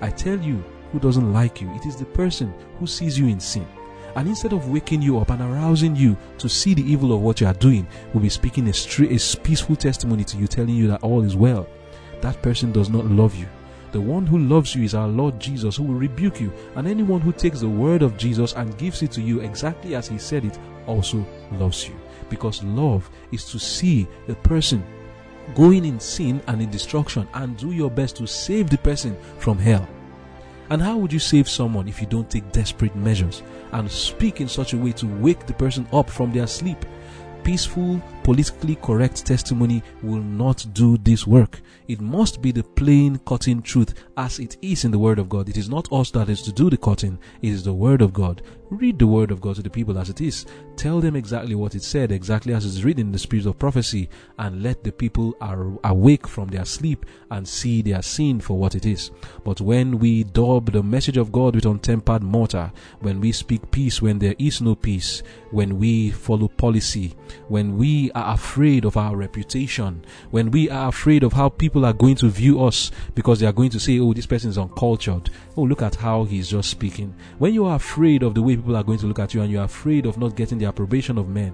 I 0.01 0.09
tell 0.09 0.41
you, 0.41 0.65
who 0.91 0.99
doesn't 0.99 1.35
like 1.35 1.61
you, 1.61 1.71
it 1.75 1.85
is 1.85 1.97
the 1.97 2.07
person 2.07 2.55
who 2.79 2.87
sees 2.87 3.19
you 3.19 3.27
in 3.27 3.41
sin. 3.41 3.67
And 4.17 4.27
instead 4.27 4.55
of 4.55 4.71
waking 4.71 5.03
you 5.03 5.19
up 5.19 5.29
and 5.29 5.43
arousing 5.43 5.97
you 5.97 6.17
to 6.39 6.49
see 6.49 6.73
the 6.73 6.91
evil 6.91 7.13
of 7.13 7.21
what 7.21 7.43
you 7.43 7.47
are 7.47 7.55
doing, 7.55 7.87
will 8.15 8.23
be 8.23 8.31
speaking 8.31 8.69
a, 8.69 8.71
a 8.71 9.37
peaceful 9.43 9.77
testimony 9.77 10.25
to 10.25 10.39
you, 10.39 10.47
telling 10.47 10.75
you 10.75 10.89
that 10.89 11.03
all 11.03 11.23
is 11.23 11.37
well 11.37 11.69
that 12.23 12.41
person 12.43 12.73
does 12.73 12.89
not 12.89 13.05
love 13.07 13.35
you. 13.35 13.47
The 13.93 14.01
one 14.01 14.27
who 14.27 14.39
loves 14.39 14.75
you 14.75 14.85
is 14.85 14.95
our 14.95 15.09
Lord 15.09 15.39
Jesus, 15.39 15.77
who 15.77 15.83
will 15.83 15.95
rebuke 15.95 16.41
you. 16.41 16.51
And 16.77 16.89
anyone 16.89 17.21
who 17.21 17.33
takes 17.33 17.61
the 17.61 17.69
word 17.69 18.01
of 18.01 18.17
Jesus 18.17 18.55
and 18.55 18.79
gives 18.79 19.03
it 19.03 19.13
to 19.13 19.21
you 19.21 19.41
exactly 19.41 19.95
as 19.95 20.09
he 20.09 20.17
said 20.17 20.47
it 20.47 20.59
also 20.87 21.27
loves 21.53 21.87
you. 21.87 21.95
Because 22.31 22.63
love 22.65 23.11
is 23.33 23.45
to 23.51 23.59
see 23.59 24.09
the 24.27 24.35
person 24.37 24.83
going 25.55 25.85
in 25.85 26.01
sin 26.01 26.41
and 26.47 26.63
in 26.63 26.71
destruction 26.71 27.29
and 27.35 27.57
do 27.59 27.73
your 27.73 27.91
best 27.91 28.17
to 28.17 28.27
save 28.27 28.71
the 28.71 28.79
person 28.79 29.15
from 29.39 29.59
hell. 29.59 29.87
And 30.71 30.81
how 30.81 30.97
would 30.97 31.13
you 31.13 31.19
save 31.19 31.51
someone 31.51 31.87
if 31.87 32.01
you 32.01 32.07
don't 32.07 32.31
take 32.31 32.51
desperate 32.51 32.97
measures 32.97 33.43
and 33.73 33.91
speak 33.91 34.41
in 34.41 34.49
such 34.49 34.73
a 34.73 34.79
way 34.79 34.93
to 34.93 35.07
wake 35.07 35.45
the 35.45 35.53
person 35.53 35.87
up 35.93 36.09
from 36.09 36.33
their 36.33 36.47
sleep? 36.47 36.83
peaceful, 37.43 38.01
politically 38.23 38.77
correct 38.77 39.27
testimony 39.27 39.83
will 40.03 40.23
not 40.23 40.65
do 40.73 40.97
this 40.99 41.27
work. 41.27 41.61
It 41.89 42.01
must 42.01 42.41
be 42.41 42.53
the 42.53 42.63
plain 42.63 43.19
cutting 43.27 43.63
truth 43.63 43.95
as 44.17 44.39
it 44.39 44.57
is 44.63 44.85
in 44.85 44.91
the 44.91 44.99
Word 44.99 45.19
of 45.19 45.29
God. 45.29 45.49
It 45.49 45.57
is 45.57 45.69
not 45.69 45.93
us 45.93 46.11
that 46.13 46.29
is 46.29 46.43
to 46.43 46.53
do 46.53 46.71
the 46.71 46.77
cutting, 46.77 47.19
it 47.43 47.49
is 47.49 47.65
the 47.65 47.73
Word 47.73 48.03
of 48.03 48.13
God. 48.13 48.43
Read 48.71 48.99
the 48.99 49.07
Word 49.07 49.31
of 49.31 49.43
God 49.43 49.57
to 49.57 49.63
the 49.63 49.69
people 49.69 49.99
as 49.99 50.09
it 50.09 50.23
is. 50.23 50.47
Tell 50.77 51.01
them 51.01 51.15
exactly 51.15 51.55
what 51.55 51.75
it 51.75 51.83
said, 51.83 52.11
exactly 52.11 52.55
as 52.55 52.65
it 52.65 52.69
is 52.69 52.85
written 52.85 53.09
in 53.09 53.13
the 53.13 53.19
spirit 53.19 53.45
of 53.45 53.59
prophecy, 53.59 54.09
and 54.39 54.63
let 54.63 54.83
the 54.83 54.93
people 54.93 55.37
are 55.43 55.67
awake 55.85 56.27
from 56.27 56.49
their 56.49 56.65
sleep 56.65 57.05
and 57.31 57.47
see 57.47 57.83
their 57.83 58.01
sin 58.01 58.41
for 58.41 58.59
what 58.59 58.75
it 58.75 58.87
is. 58.87 59.11
But 59.45 59.61
when 59.61 59.99
we 59.99 60.25
daub 60.25 60.73
the 60.73 60.83
message 60.83 61.19
of 61.19 61.33
God 61.33 61.55
with 61.55 61.65
untempered 61.65 62.23
mortar, 62.23 62.73
when 63.01 63.21
we 63.21 63.33
speak 63.33 63.71
peace 63.71 64.01
when 64.01 64.19
there 64.19 64.35
is 64.39 64.63
no 64.63 64.75
peace, 64.75 65.23
when 65.51 65.79
we 65.79 66.11
follow 66.11 66.49
policy, 66.49 67.15
when 67.49 67.77
we 67.77 68.11
are 68.15 68.35
afraid 68.35 68.85
of 68.85 68.97
our 68.97 69.17
reputation, 69.17 70.05
when 70.31 70.51
we 70.51 70.71
are 70.71 70.89
afraid 70.89 71.23
of 71.23 71.33
how 71.33 71.49
people 71.49 71.85
are 71.85 71.93
going 71.93 72.17
to 72.17 72.29
view 72.29 72.63
us 72.63 72.91
because 73.15 73.41
they 73.41 73.47
are 73.47 73.53
going 73.53 73.71
to 73.71 73.81
say, 73.81 73.99
oh, 73.99 74.13
this 74.13 74.27
person 74.27 74.51
is 74.51 74.59
uncultured. 74.59 75.31
Oh, 75.57 75.63
look 75.63 75.83
at 75.83 75.95
how 75.95 76.25
he's 76.25 76.49
just 76.49 76.71
speaking. 76.71 77.15
When 77.39 77.55
you 77.55 77.65
are 77.67 77.77
afraid 77.77 78.23
of 78.23 78.35
the 78.35 78.43
way 78.43 78.57
people 78.57 78.77
are 78.77 78.83
going 78.83 78.99
to 78.99 79.07
look 79.07 79.19
at 79.19 79.35
you 79.35 79.43
and 79.43 79.51
you 79.51 79.61
are 79.61 79.65
afraid 79.65 80.07
of 80.07 80.19
not 80.19 80.37
getting 80.37 80.59
the 80.59 80.67
approbation 80.67 81.19
of 81.19 81.29
men, 81.29 81.53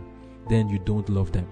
then 0.49 0.69
you 0.69 0.79
don't 0.79 1.09
love 1.09 1.33
them. 1.33 1.47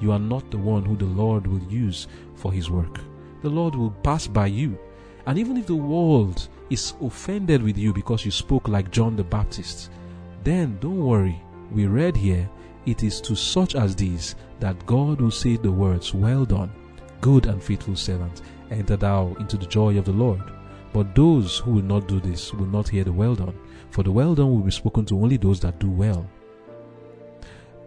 You 0.00 0.12
are 0.12 0.18
not 0.18 0.50
the 0.50 0.58
one 0.58 0.84
who 0.84 0.96
the 0.96 1.04
Lord 1.04 1.46
will 1.46 1.62
use 1.70 2.06
for 2.36 2.52
his 2.52 2.70
work. 2.70 3.00
The 3.42 3.50
Lord 3.50 3.74
will 3.74 3.90
pass 3.90 4.26
by 4.26 4.46
you. 4.46 4.78
And 5.26 5.38
even 5.38 5.56
if 5.56 5.66
the 5.66 5.74
world 5.74 6.48
is 6.70 6.94
offended 7.00 7.62
with 7.62 7.76
you 7.76 7.92
because 7.92 8.24
you 8.24 8.30
spoke 8.30 8.68
like 8.68 8.90
John 8.90 9.16
the 9.16 9.24
Baptist, 9.24 9.90
then 10.44 10.78
don't 10.80 11.04
worry. 11.04 11.40
We 11.70 11.86
read 11.86 12.16
here, 12.16 12.48
it 12.88 13.02
is 13.02 13.20
to 13.20 13.36
such 13.36 13.74
as 13.74 13.94
these 13.94 14.34
that 14.60 14.86
God 14.86 15.20
will 15.20 15.30
say 15.30 15.56
the 15.56 15.70
words, 15.70 16.14
Well 16.14 16.44
done, 16.44 16.72
good 17.20 17.46
and 17.46 17.62
faithful 17.62 17.96
servant, 17.96 18.40
enter 18.70 18.96
thou 18.96 19.34
into 19.38 19.56
the 19.56 19.66
joy 19.66 19.98
of 19.98 20.06
the 20.06 20.12
Lord. 20.12 20.42
But 20.92 21.14
those 21.14 21.58
who 21.58 21.72
will 21.72 21.82
not 21.82 22.08
do 22.08 22.18
this 22.18 22.52
will 22.54 22.66
not 22.66 22.88
hear 22.88 23.04
the 23.04 23.12
well 23.12 23.34
done, 23.34 23.58
for 23.90 24.02
the 24.02 24.10
well 24.12 24.34
done 24.34 24.50
will 24.50 24.62
be 24.62 24.70
spoken 24.70 25.04
to 25.06 25.16
only 25.20 25.36
those 25.36 25.60
that 25.60 25.78
do 25.78 25.90
well. 25.90 26.26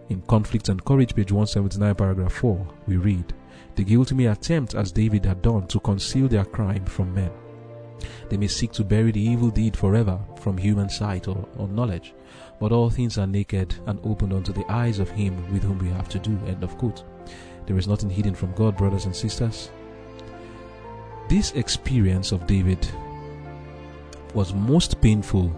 In 0.08 0.22
Conflict 0.22 0.68
and 0.68 0.84
Courage, 0.84 1.14
page 1.14 1.32
179, 1.32 1.94
paragraph 1.94 2.32
4, 2.34 2.66
we 2.86 2.96
read, 2.96 3.32
The 3.74 3.84
guilty 3.84 4.14
may 4.14 4.26
attempt, 4.26 4.74
as 4.74 4.92
David 4.92 5.24
had 5.24 5.42
done, 5.42 5.66
to 5.68 5.80
conceal 5.80 6.28
their 6.28 6.44
crime 6.44 6.84
from 6.84 7.14
men. 7.14 7.30
They 8.28 8.36
may 8.36 8.48
seek 8.48 8.72
to 8.72 8.84
bury 8.84 9.10
the 9.10 9.20
evil 9.20 9.50
deed 9.50 9.76
forever 9.76 10.18
from 10.40 10.58
human 10.58 10.88
sight 10.88 11.28
or, 11.28 11.48
or 11.56 11.68
knowledge, 11.68 12.14
but 12.62 12.70
all 12.70 12.88
things 12.88 13.18
are 13.18 13.26
naked 13.26 13.74
and 13.86 13.98
opened 14.04 14.32
unto 14.32 14.52
the 14.52 14.64
eyes 14.70 15.00
of 15.00 15.10
him 15.10 15.34
with 15.52 15.64
whom 15.64 15.80
we 15.80 15.88
have 15.88 16.08
to 16.08 16.20
do. 16.20 16.38
End 16.46 16.62
of 16.62 16.78
quote. 16.78 17.02
There 17.66 17.76
is 17.76 17.88
nothing 17.88 18.08
hidden 18.08 18.36
from 18.36 18.52
God, 18.52 18.76
brothers 18.76 19.04
and 19.04 19.16
sisters. 19.16 19.72
This 21.28 21.50
experience 21.54 22.30
of 22.30 22.46
David 22.46 22.88
was 24.32 24.54
most 24.54 25.00
painful. 25.00 25.52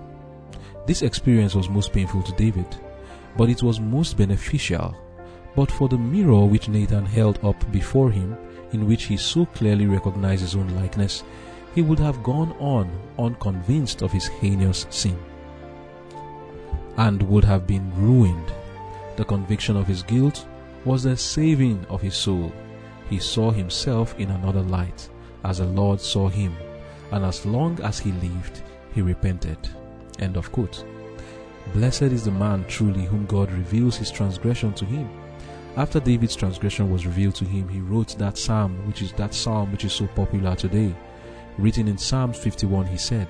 This 0.87 1.03
experience 1.03 1.55
was 1.55 1.69
most 1.69 1.93
painful 1.93 2.23
to 2.23 2.33
David, 2.37 2.75
but 3.37 3.51
it 3.51 3.63
was 3.63 3.79
most 3.79 4.17
beneficial. 4.17 4.97
But 5.55 5.71
for 5.71 5.91
the 5.91 5.99
mirror 5.99 6.47
which 6.47 6.71
Nathan 6.71 7.05
held 7.05 7.39
up 7.45 7.71
before 7.71 8.11
him, 8.11 8.35
in 8.73 8.89
which 8.89 9.05
he 9.05 9.19
so 9.19 9.45
clearly 9.45 9.85
recognized 9.85 10.41
his 10.41 10.57
own 10.57 10.75
likeness, 10.75 11.23
he 11.75 11.83
would 11.83 11.99
have 11.99 12.23
gone 12.23 12.53
on 12.53 12.91
unconvinced 13.19 14.01
of 14.01 14.11
his 14.11 14.29
heinous 14.29 14.87
sin 14.89 15.19
and 16.97 17.23
would 17.23 17.45
have 17.45 17.67
been 17.67 17.93
ruined. 17.97 18.53
The 19.17 19.25
conviction 19.25 19.77
of 19.77 19.87
his 19.87 20.03
guilt 20.03 20.47
was 20.85 21.03
the 21.03 21.17
saving 21.17 21.85
of 21.89 22.03
his 22.03 22.15
soul. 22.15 22.53
He 23.09 23.19
saw 23.19 23.51
himself 23.51 24.19
in 24.19 24.31
another 24.31 24.63
light, 24.63 25.09
as 25.45 25.59
the 25.59 25.67
Lord 25.67 26.01
saw 26.01 26.29
him, 26.29 26.57
and 27.13 27.25
as 27.25 27.45
long 27.47 27.81
as 27.83 27.99
he 27.99 28.13
lived, 28.13 28.63
he 28.95 29.03
repented. 29.03 29.59
End 30.19 30.37
of 30.37 30.51
quote. 30.53 30.85
Blessed 31.73 32.03
is 32.03 32.25
the 32.25 32.31
man 32.31 32.65
truly 32.69 33.05
whom 33.05 33.27
God 33.27 33.51
reveals 33.51 33.97
his 33.97 34.11
transgression 34.11 34.73
to 34.75 34.85
him. 34.85 35.09
After 35.77 35.99
David's 35.99 36.37
transgression 36.37 36.91
was 36.91 37.07
revealed 37.07 37.35
to 37.37 37.45
him, 37.45 37.69
he 37.69 37.81
wrote 37.81 38.17
that 38.19 38.39
psalm, 38.39 38.87
which 38.87 39.03
is 39.03 39.13
that 39.13 39.35
psalm 39.35 39.73
which 39.73 39.85
is 39.85 39.93
so 39.93 40.07
popular 40.09 40.55
today. 40.55 40.95
Written 41.59 41.89
in 41.89 41.99
Psalms 41.99 42.39
51, 42.39 42.87
he 42.87 42.97
said, 42.97 43.27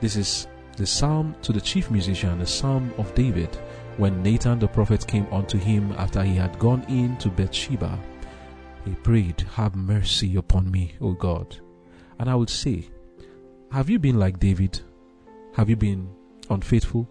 This 0.00 0.16
is 0.16 0.46
the 0.74 0.86
psalm 0.86 1.34
to 1.42 1.52
the 1.52 1.60
chief 1.60 1.90
musician, 1.90 2.38
the 2.38 2.46
psalm 2.46 2.92
of 2.98 3.14
David, 3.14 3.54
when 3.96 4.22
Nathan 4.22 4.58
the 4.58 4.68
prophet 4.68 5.06
came 5.06 5.26
unto 5.32 5.58
him 5.58 5.92
after 5.92 6.22
he 6.22 6.34
had 6.34 6.58
gone 6.58 6.84
in 6.88 7.16
to 7.18 7.28
Bathsheba. 7.28 7.98
He 8.84 8.94
prayed, 8.94 9.40
Have 9.54 9.74
mercy 9.74 10.36
upon 10.36 10.70
me, 10.70 10.94
O 11.00 11.12
God. 11.12 11.56
And 12.18 12.28
I 12.28 12.34
would 12.34 12.50
say, 12.50 12.88
Have 13.72 13.88
you 13.88 13.98
been 13.98 14.18
like 14.18 14.38
David? 14.38 14.80
Have 15.54 15.70
you 15.70 15.76
been 15.76 16.10
unfaithful? 16.50 17.08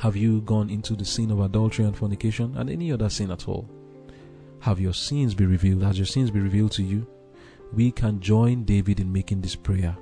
Have 0.00 0.16
you 0.16 0.40
gone 0.42 0.70
into 0.70 0.94
the 0.94 1.04
sin 1.04 1.30
of 1.30 1.40
adultery 1.40 1.84
and 1.84 1.96
fornication 1.96 2.56
and 2.56 2.68
any 2.68 2.92
other 2.92 3.08
sin 3.08 3.30
at 3.30 3.48
all? 3.48 3.68
Have 4.60 4.80
your 4.80 4.94
sins 4.94 5.34
been 5.34 5.50
revealed? 5.50 5.82
Has 5.82 5.98
your 5.98 6.06
sins 6.06 6.30
been 6.30 6.42
revealed 6.44 6.72
to 6.72 6.82
you? 6.82 7.06
we 7.72 7.92
can 7.92 8.20
join 8.20 8.64
David 8.64 9.00
in 9.00 9.12
making 9.12 9.40
this 9.40 9.54
prayer. 9.54 9.96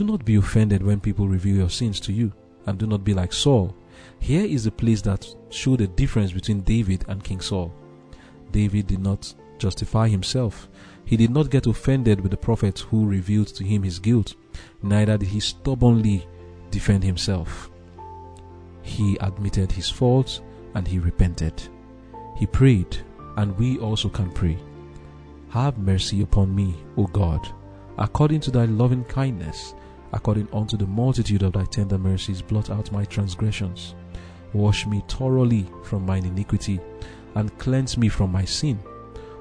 Do 0.00 0.06
not 0.06 0.24
be 0.24 0.36
offended 0.36 0.82
when 0.82 0.98
people 0.98 1.28
reveal 1.28 1.56
your 1.56 1.68
sins 1.68 2.00
to 2.00 2.10
you, 2.10 2.32
and 2.64 2.78
do 2.78 2.86
not 2.86 3.04
be 3.04 3.12
like 3.12 3.34
Saul. 3.34 3.76
Here 4.18 4.46
is 4.46 4.64
the 4.64 4.70
place 4.70 5.02
that 5.02 5.28
showed 5.50 5.80
the 5.80 5.88
difference 5.88 6.32
between 6.32 6.62
David 6.62 7.04
and 7.08 7.22
King 7.22 7.42
Saul. 7.42 7.70
David 8.50 8.86
did 8.86 9.00
not 9.00 9.34
justify 9.58 10.08
himself. 10.08 10.70
He 11.04 11.18
did 11.18 11.30
not 11.30 11.50
get 11.50 11.66
offended 11.66 12.22
with 12.22 12.30
the 12.30 12.38
prophet 12.38 12.78
who 12.78 13.04
revealed 13.04 13.48
to 13.48 13.62
him 13.62 13.82
his 13.82 13.98
guilt, 13.98 14.36
neither 14.82 15.18
did 15.18 15.28
he 15.28 15.38
stubbornly 15.38 16.26
defend 16.70 17.04
himself. 17.04 17.68
He 18.80 19.18
admitted 19.20 19.70
his 19.70 19.90
faults 19.90 20.40
and 20.72 20.88
he 20.88 20.98
repented. 20.98 21.62
He 22.38 22.46
prayed, 22.46 22.96
and 23.36 23.54
we 23.58 23.76
also 23.76 24.08
can 24.08 24.30
pray. 24.30 24.56
Have 25.50 25.76
mercy 25.76 26.22
upon 26.22 26.54
me, 26.54 26.74
O 26.96 27.06
God, 27.06 27.46
according 27.98 28.40
to 28.40 28.50
thy 28.50 28.64
loving 28.64 29.04
kindness, 29.04 29.74
according 30.12 30.48
unto 30.52 30.76
the 30.76 30.86
multitude 30.86 31.42
of 31.42 31.52
thy 31.52 31.64
tender 31.64 31.98
mercies, 31.98 32.42
blot 32.42 32.70
out 32.70 32.92
my 32.92 33.04
transgressions. 33.04 33.94
Wash 34.52 34.86
me 34.86 35.02
thoroughly 35.08 35.66
from 35.84 36.04
mine 36.04 36.24
iniquity, 36.24 36.80
and 37.34 37.56
cleanse 37.58 37.96
me 37.96 38.08
from 38.08 38.32
my 38.32 38.44
sin. 38.44 38.78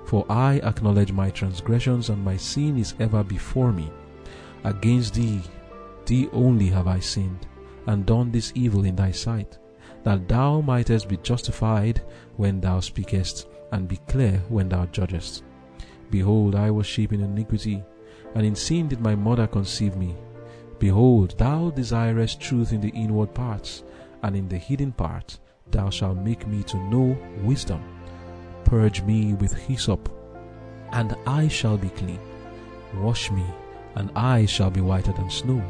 For 0.06 0.26
I 0.30 0.60
acknowledge 0.60 1.12
my 1.12 1.30
transgressions, 1.30 2.10
and 2.10 2.24
my 2.24 2.38
sin 2.38 2.78
is 2.78 2.94
ever 3.00 3.24
before 3.24 3.72
me. 3.72 3.92
Against 4.64 5.14
thee, 5.16 5.42
thee 6.06 6.30
only 6.32 6.68
have 6.68 6.88
I 6.88 7.00
sinned, 7.00 7.48
and 7.88 8.06
done 8.06 8.32
this 8.32 8.52
evil 8.56 8.86
in 8.86 8.96
thy 8.96 9.12
sight, 9.12 9.58
that 10.04 10.28
thou 10.28 10.62
mightest 10.62 11.08
be 11.08 11.18
justified 11.18 12.02
when 12.38 12.60
thou 12.62 12.80
speakest, 12.80 13.48
and 13.72 13.88
be 13.88 13.98
clear 14.08 14.42
when 14.50 14.70
thou 14.70 14.86
judgest. 14.88 15.44
Behold, 16.12 16.56
I 16.56 16.72
was 16.72 16.88
shapen 16.88 17.22
in 17.22 17.32
iniquity, 17.32 17.84
and 18.36 18.46
in 18.46 18.56
sin 18.56 18.88
did 18.88 19.00
my 19.00 19.16
mother 19.16 19.48
conceive 19.48 19.96
me. 19.96 20.16
Behold, 20.80 21.36
thou 21.38 21.70
desirest 21.72 22.40
truth 22.40 22.72
in 22.72 22.80
the 22.80 22.90
inward 22.90 23.34
parts, 23.34 23.84
and 24.24 24.36
in 24.36 24.48
the 24.48 24.58
hidden 24.58 24.94
part 24.94 25.38
thou 25.70 25.90
shalt 25.90 26.18
make 26.18 26.48
me 26.48 26.64
to 26.64 26.78
know 26.90 27.18
wisdom. 27.44 27.84
Purge 28.64 29.02
me 29.04 29.34
with 29.34 29.54
hyssop, 29.54 30.10
and 30.92 31.16
I 31.28 31.48
shall 31.50 31.78
be 31.78 31.90
clean. 31.90 32.20
Wash 32.96 33.30
me, 33.30 33.44
and 33.96 34.10
I 34.16 34.46
shall 34.46 34.70
be 34.70 34.82
whiter 34.82 35.12
than 35.12 35.30
snow. 35.30 35.62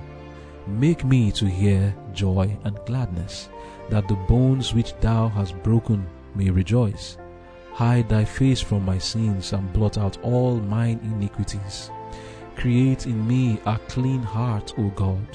Make 0.68 1.04
me 1.04 1.32
to 1.32 1.48
hear 1.48 1.96
joy 2.14 2.56
and 2.64 2.80
gladness, 2.86 3.50
that 3.90 4.08
the 4.08 4.16
bones 4.16 4.74
which 4.74 4.94
thou 5.02 5.28
hast 5.30 5.62
broken 5.64 6.06
may 6.36 6.52
rejoice. 6.52 7.18
Hide 7.74 8.10
thy 8.10 8.26
face 8.26 8.62
from 8.62 8.86
my 8.86 9.00
sins 9.00 9.54
and 9.54 9.74
blot 9.74 9.98
out 9.98 10.22
all 10.22 10.58
mine 10.58 11.00
iniquities. 11.04 11.90
Create 12.60 13.06
in 13.06 13.26
me 13.26 13.58
a 13.66 13.80
clean 13.88 14.22
heart, 14.22 14.74
O 14.78 14.90
God, 14.90 15.26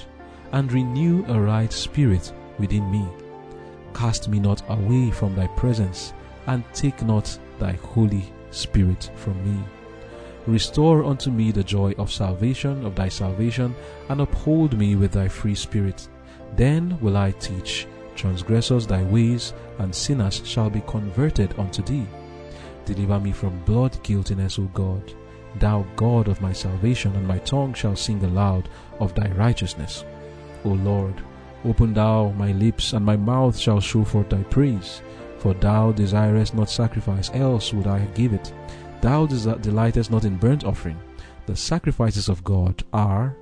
and 0.53 0.71
renew 0.71 1.25
a 1.29 1.41
right 1.41 1.73
spirit 1.73 2.31
within 2.59 2.91
me. 2.91 3.09
Cast 3.95 4.29
me 4.29 4.39
not 4.39 4.63
away 4.69 5.11
from 5.11 5.35
thy 5.35 5.47
presence, 5.57 6.13
and 6.49 6.63
take 6.75 7.03
not 7.03 7.39
thy 7.59 7.73
Holy 7.73 8.31
Spirit 8.51 9.11
from 9.17 9.43
me. 9.43 9.59
Restore 10.47 11.03
unto 11.03 11.31
me 11.31 11.51
the 11.51 11.65
joy 11.65 11.95
of 11.97 12.13
salvation, 12.13 12.85
of 12.85 12.95
thy 12.95 13.09
salvation, 13.09 13.75
and 14.11 14.21
uphold 14.21 14.77
me 14.77 14.95
with 14.95 15.13
thy 15.13 15.27
free 15.27 15.55
spirit. 15.55 16.07
Then 16.57 16.99
will 17.01 17.17
I 17.17 17.31
teach 17.31 17.87
transgressors 18.17 18.87
thy 18.87 19.03
ways, 19.03 19.55
and 19.79 19.95
sinners 19.95 20.43
shall 20.45 20.69
be 20.69 20.83
converted 20.87 21.59
unto 21.59 21.83
thee. 21.83 22.07
Deliver 22.85 23.19
me 23.19 23.33
from 23.33 23.65
blood 23.65 23.99
guiltiness, 24.03 24.59
O 24.59 24.65
God. 24.75 25.15
Thou 25.59 25.87
God 25.97 26.29
of 26.29 26.41
my 26.41 26.53
salvation, 26.53 27.15
and 27.17 27.27
my 27.27 27.39
tongue 27.39 27.75
shall 27.75 27.97
sing 27.97 28.23
aloud 28.25 28.69
of 29.01 29.15
thy 29.15 29.29
righteousness. 29.29 30.05
O 30.65 30.71
Lord, 30.71 31.15
open 31.65 31.95
thou 31.95 32.31
my 32.31 32.53
lips, 32.53 32.93
and 32.93 33.05
my 33.05 33.17
mouth 33.17 33.59
shall 33.59 33.81
show 33.81 34.05
forth 34.05 34.31
thy 34.31 34.43
praise. 34.45 35.03
For 35.39 35.55
thou 35.55 35.93
desirest 35.93 36.55
not 36.55 36.71
sacrifice, 36.71 37.31
else 37.35 37.73
would 37.73 37.87
I 37.87 38.05
give 38.15 38.33
it. 38.33 38.53
Thou 39.03 39.27
delightest 39.27 40.11
not 40.11 40.25
in 40.25 40.37
burnt 40.37 40.65
offering. 40.65 40.99
The 41.47 41.55
sacrifices 41.55 42.31
of 42.31 42.43
God 42.43 42.83
are 42.93 43.37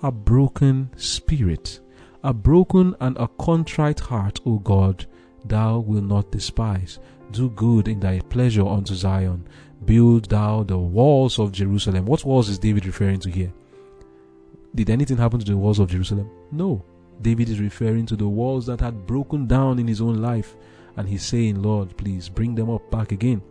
a 0.00 0.12
broken 0.12 0.90
spirit, 0.96 1.80
a 2.22 2.32
broken 2.32 2.94
and 3.00 3.16
a 3.16 3.26
contrite 3.26 3.98
heart, 3.98 4.38
O 4.46 4.58
God, 4.60 5.06
thou 5.44 5.80
wilt 5.80 6.04
not 6.04 6.30
despise. 6.30 7.00
Do 7.32 7.50
good 7.50 7.88
in 7.88 7.98
thy 7.98 8.20
pleasure 8.20 8.66
unto 8.66 8.94
Zion. 8.94 9.48
Build 9.84 10.28
thou 10.28 10.64
the 10.64 10.78
walls 10.78 11.38
of 11.38 11.52
Jerusalem. 11.52 12.06
What 12.06 12.24
walls 12.24 12.48
is 12.48 12.58
David 12.58 12.86
referring 12.86 13.20
to 13.20 13.30
here? 13.30 13.52
Did 14.74 14.90
anything 14.90 15.16
happen 15.16 15.40
to 15.40 15.44
the 15.44 15.56
walls 15.56 15.78
of 15.78 15.90
Jerusalem? 15.90 16.30
No. 16.52 16.84
David 17.22 17.48
is 17.48 17.60
referring 17.60 18.06
to 18.06 18.16
the 18.16 18.28
walls 18.28 18.66
that 18.66 18.80
had 18.80 19.06
broken 19.06 19.46
down 19.46 19.78
in 19.78 19.88
his 19.88 20.00
own 20.00 20.20
life. 20.20 20.56
And 20.96 21.08
he's 21.08 21.24
saying, 21.24 21.62
Lord, 21.62 21.96
please 21.96 22.28
bring 22.28 22.54
them 22.54 22.70
up 22.70 22.90
back 22.90 23.12
again. 23.12 23.42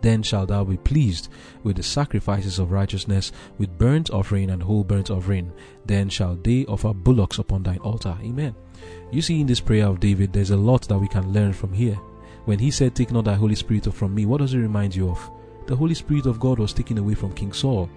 Then 0.00 0.22
shalt 0.22 0.48
thou 0.48 0.64
be 0.64 0.78
pleased 0.78 1.28
with 1.62 1.76
the 1.76 1.82
sacrifices 1.82 2.58
of 2.58 2.72
righteousness, 2.72 3.32
with 3.58 3.76
burnt 3.76 4.10
offering 4.10 4.50
and 4.50 4.62
whole 4.62 4.84
burnt 4.84 5.10
offering. 5.10 5.52
Then 5.84 6.08
shall 6.08 6.36
they 6.36 6.64
offer 6.66 6.94
bullocks 6.94 7.38
upon 7.38 7.62
thine 7.62 7.78
altar. 7.78 8.16
Amen. 8.22 8.54
You 9.10 9.20
see, 9.20 9.40
in 9.40 9.46
this 9.46 9.60
prayer 9.60 9.86
of 9.86 10.00
David, 10.00 10.32
there's 10.32 10.50
a 10.50 10.56
lot 10.56 10.88
that 10.88 10.98
we 10.98 11.08
can 11.08 11.32
learn 11.32 11.52
from 11.52 11.72
here. 11.72 11.98
When 12.46 12.58
he 12.58 12.70
said, 12.70 12.94
Take 12.94 13.12
not 13.12 13.24
thy 13.24 13.34
Holy 13.34 13.54
Spirit 13.54 13.92
from 13.92 14.14
me, 14.14 14.24
what 14.24 14.38
does 14.38 14.54
it 14.54 14.58
remind 14.58 14.94
you 14.94 15.10
of? 15.10 15.30
The 15.70 15.76
Holy 15.76 15.94
Spirit 15.94 16.26
of 16.26 16.40
God 16.40 16.58
was 16.58 16.72
taken 16.72 16.98
away 16.98 17.14
from 17.14 17.32
King 17.32 17.52
Saul. 17.52 17.88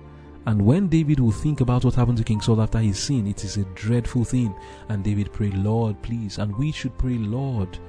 And 0.46 0.64
when 0.64 0.90
David 0.90 1.20
will 1.20 1.32
think 1.32 1.60
about 1.60 1.84
what 1.84 1.96
happened 1.96 2.20
to 2.20 2.24
King 2.24 2.40
Saul 2.40 2.62
after 2.62 2.78
his 2.78 3.00
sin, 3.00 3.26
it 3.26 3.44
is 3.44 3.58
a 3.58 3.64
dreadful 3.74 4.24
thing. 4.24 4.54
And 4.90 5.04
David 5.04 5.34
prayed, 5.34 5.56
Lord, 5.56 6.00
please. 6.04 6.38
And 6.38 6.56
we 6.56 6.72
should 6.72 6.96
pray, 7.00 7.18
Lord, 7.18 7.80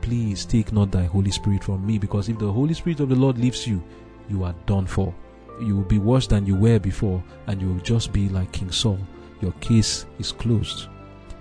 please 0.00 0.44
take 0.44 0.72
not 0.72 0.90
thy 0.90 1.04
Holy 1.04 1.30
Spirit 1.30 1.62
from 1.62 1.86
me. 1.86 1.98
Because 1.98 2.28
if 2.28 2.36
the 2.36 2.50
Holy 2.50 2.74
Spirit 2.74 2.98
of 2.98 3.10
the 3.10 3.14
Lord 3.14 3.38
leaves 3.38 3.64
you, 3.64 3.80
you 4.28 4.42
are 4.42 4.56
done 4.66 4.86
for. 4.86 5.14
You 5.60 5.76
will 5.76 5.84
be 5.84 6.00
worse 6.00 6.26
than 6.26 6.44
you 6.44 6.56
were 6.56 6.80
before, 6.80 7.22
and 7.46 7.62
you 7.62 7.68
will 7.68 7.82
just 7.82 8.12
be 8.12 8.28
like 8.30 8.50
King 8.50 8.72
Saul. 8.72 8.98
Your 9.40 9.52
case 9.60 10.04
is 10.18 10.32
closed. 10.32 10.88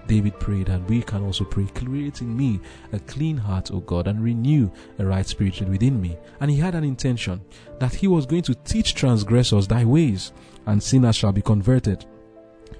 David 0.08 0.40
prayed, 0.40 0.70
and 0.70 0.88
we 0.90 1.02
can 1.02 1.24
also 1.24 1.44
pray, 1.44 1.68
Create 1.76 2.22
in 2.22 2.36
me 2.36 2.60
a 2.94 3.00
clean 3.00 3.38
heart, 3.38 3.72
O 3.72 3.80
God, 3.80 4.08
and 4.08 4.24
renew 4.24 4.72
a 5.00 5.06
right 5.06 5.26
spirit 5.26 5.62
within 5.62 6.02
me. 6.02 6.18
And 6.40 6.50
he 6.50 6.58
had 6.58 6.76
an 6.76 6.84
intention 6.84 7.42
that 7.80 7.94
he 7.94 8.08
was 8.08 8.26
going 8.26 8.44
to 8.44 8.56
teach 8.56 8.96
transgressors 8.96 9.68
thy 9.68 9.86
ways, 9.86 10.32
and 10.66 10.82
sinners 10.82 11.16
shall 11.16 11.32
be 11.32 11.42
converted 11.42 12.06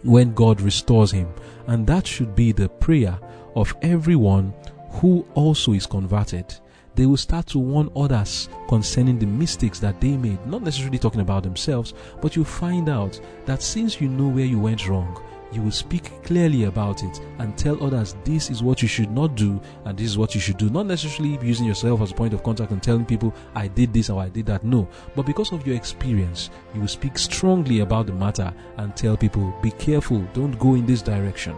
when 0.04 0.34
God 0.34 0.62
restores 0.62 1.12
him. 1.12 1.28
And 1.68 1.86
that 1.88 2.08
should 2.08 2.36
be 2.36 2.52
the 2.52 2.70
prayer 2.70 3.20
of 3.56 3.76
everyone 3.82 4.54
who 4.92 5.26
also 5.36 5.74
is 5.74 5.86
converted 5.86 6.54
they 6.98 7.06
will 7.06 7.16
start 7.16 7.46
to 7.46 7.60
warn 7.60 7.92
others 7.96 8.50
concerning 8.68 9.20
the 9.20 9.26
mistakes 9.28 9.80
that 9.80 10.02
they 10.02 10.18
made. 10.18 10.44
Not 10.48 10.64
necessarily 10.64 10.98
talking 10.98 11.22
about 11.22 11.44
themselves, 11.44 11.94
but 12.22 12.36
you 12.36 12.44
find 12.44 12.90
out 12.90 13.22
that 13.46 13.62
since 13.62 14.02
you 14.02 14.10
know 14.10 14.28
where 14.28 14.46
you 14.46 14.60
went 14.60 14.88
wrong, 14.88 15.22
you 15.52 15.62
will 15.62 15.72
speak 15.72 16.12
clearly 16.24 16.66
about 16.66 17.04
it 17.04 17.22
and 17.40 17.58
tell 17.58 17.82
others 17.84 18.16
this 18.24 18.50
is 18.50 18.62
what 18.62 18.82
you 18.82 18.88
should 18.88 19.12
not 19.12 19.36
do 19.36 19.62
and 19.86 19.98
this 19.98 20.08
is 20.08 20.18
what 20.18 20.36
you 20.36 20.42
should 20.42 20.58
do. 20.58 20.70
Not 20.70 20.88
necessarily 20.88 21.40
using 21.46 21.66
yourself 21.66 22.02
as 22.02 22.12
a 22.12 22.16
point 22.16 22.34
of 22.34 22.44
contact 22.44 22.72
and 22.72 22.84
telling 22.84 23.06
people, 23.06 23.34
I 23.56 23.68
did 23.68 23.94
this 23.94 24.10
or 24.10 24.22
I 24.22 24.30
did 24.30 24.46
that. 24.48 24.64
No. 24.64 24.88
But 25.16 25.26
because 25.26 25.52
of 25.52 25.66
your 25.66 25.76
experience, 25.76 26.50
you 26.74 26.82
will 26.82 26.88
speak 26.88 27.18
strongly 27.18 27.80
about 27.80 28.08
the 28.08 28.14
matter 28.14 28.54
and 28.78 28.96
tell 28.96 29.16
people, 29.16 29.54
be 29.62 29.72
careful, 29.72 30.22
don't 30.34 30.58
go 30.60 30.76
in 30.76 30.86
this 30.86 31.02
direction. 31.02 31.56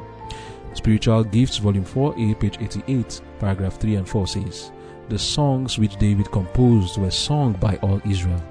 Spiritual 0.73 1.23
Gifts, 1.23 1.58
Volume 1.58 1.86
4a, 1.86 2.39
page 2.39 2.58
88, 2.60 3.21
paragraph 3.39 3.80
3 3.80 3.95
and 3.95 4.08
4 4.08 4.28
says, 4.28 4.71
The 5.10 5.17
songs 5.17 5.80
which 5.80 5.97
David 5.97 6.32
composed 6.32 6.99
were 6.99 7.12
sung 7.12 7.54
by 7.54 7.78
all 7.78 7.99
Israel, 8.06 8.41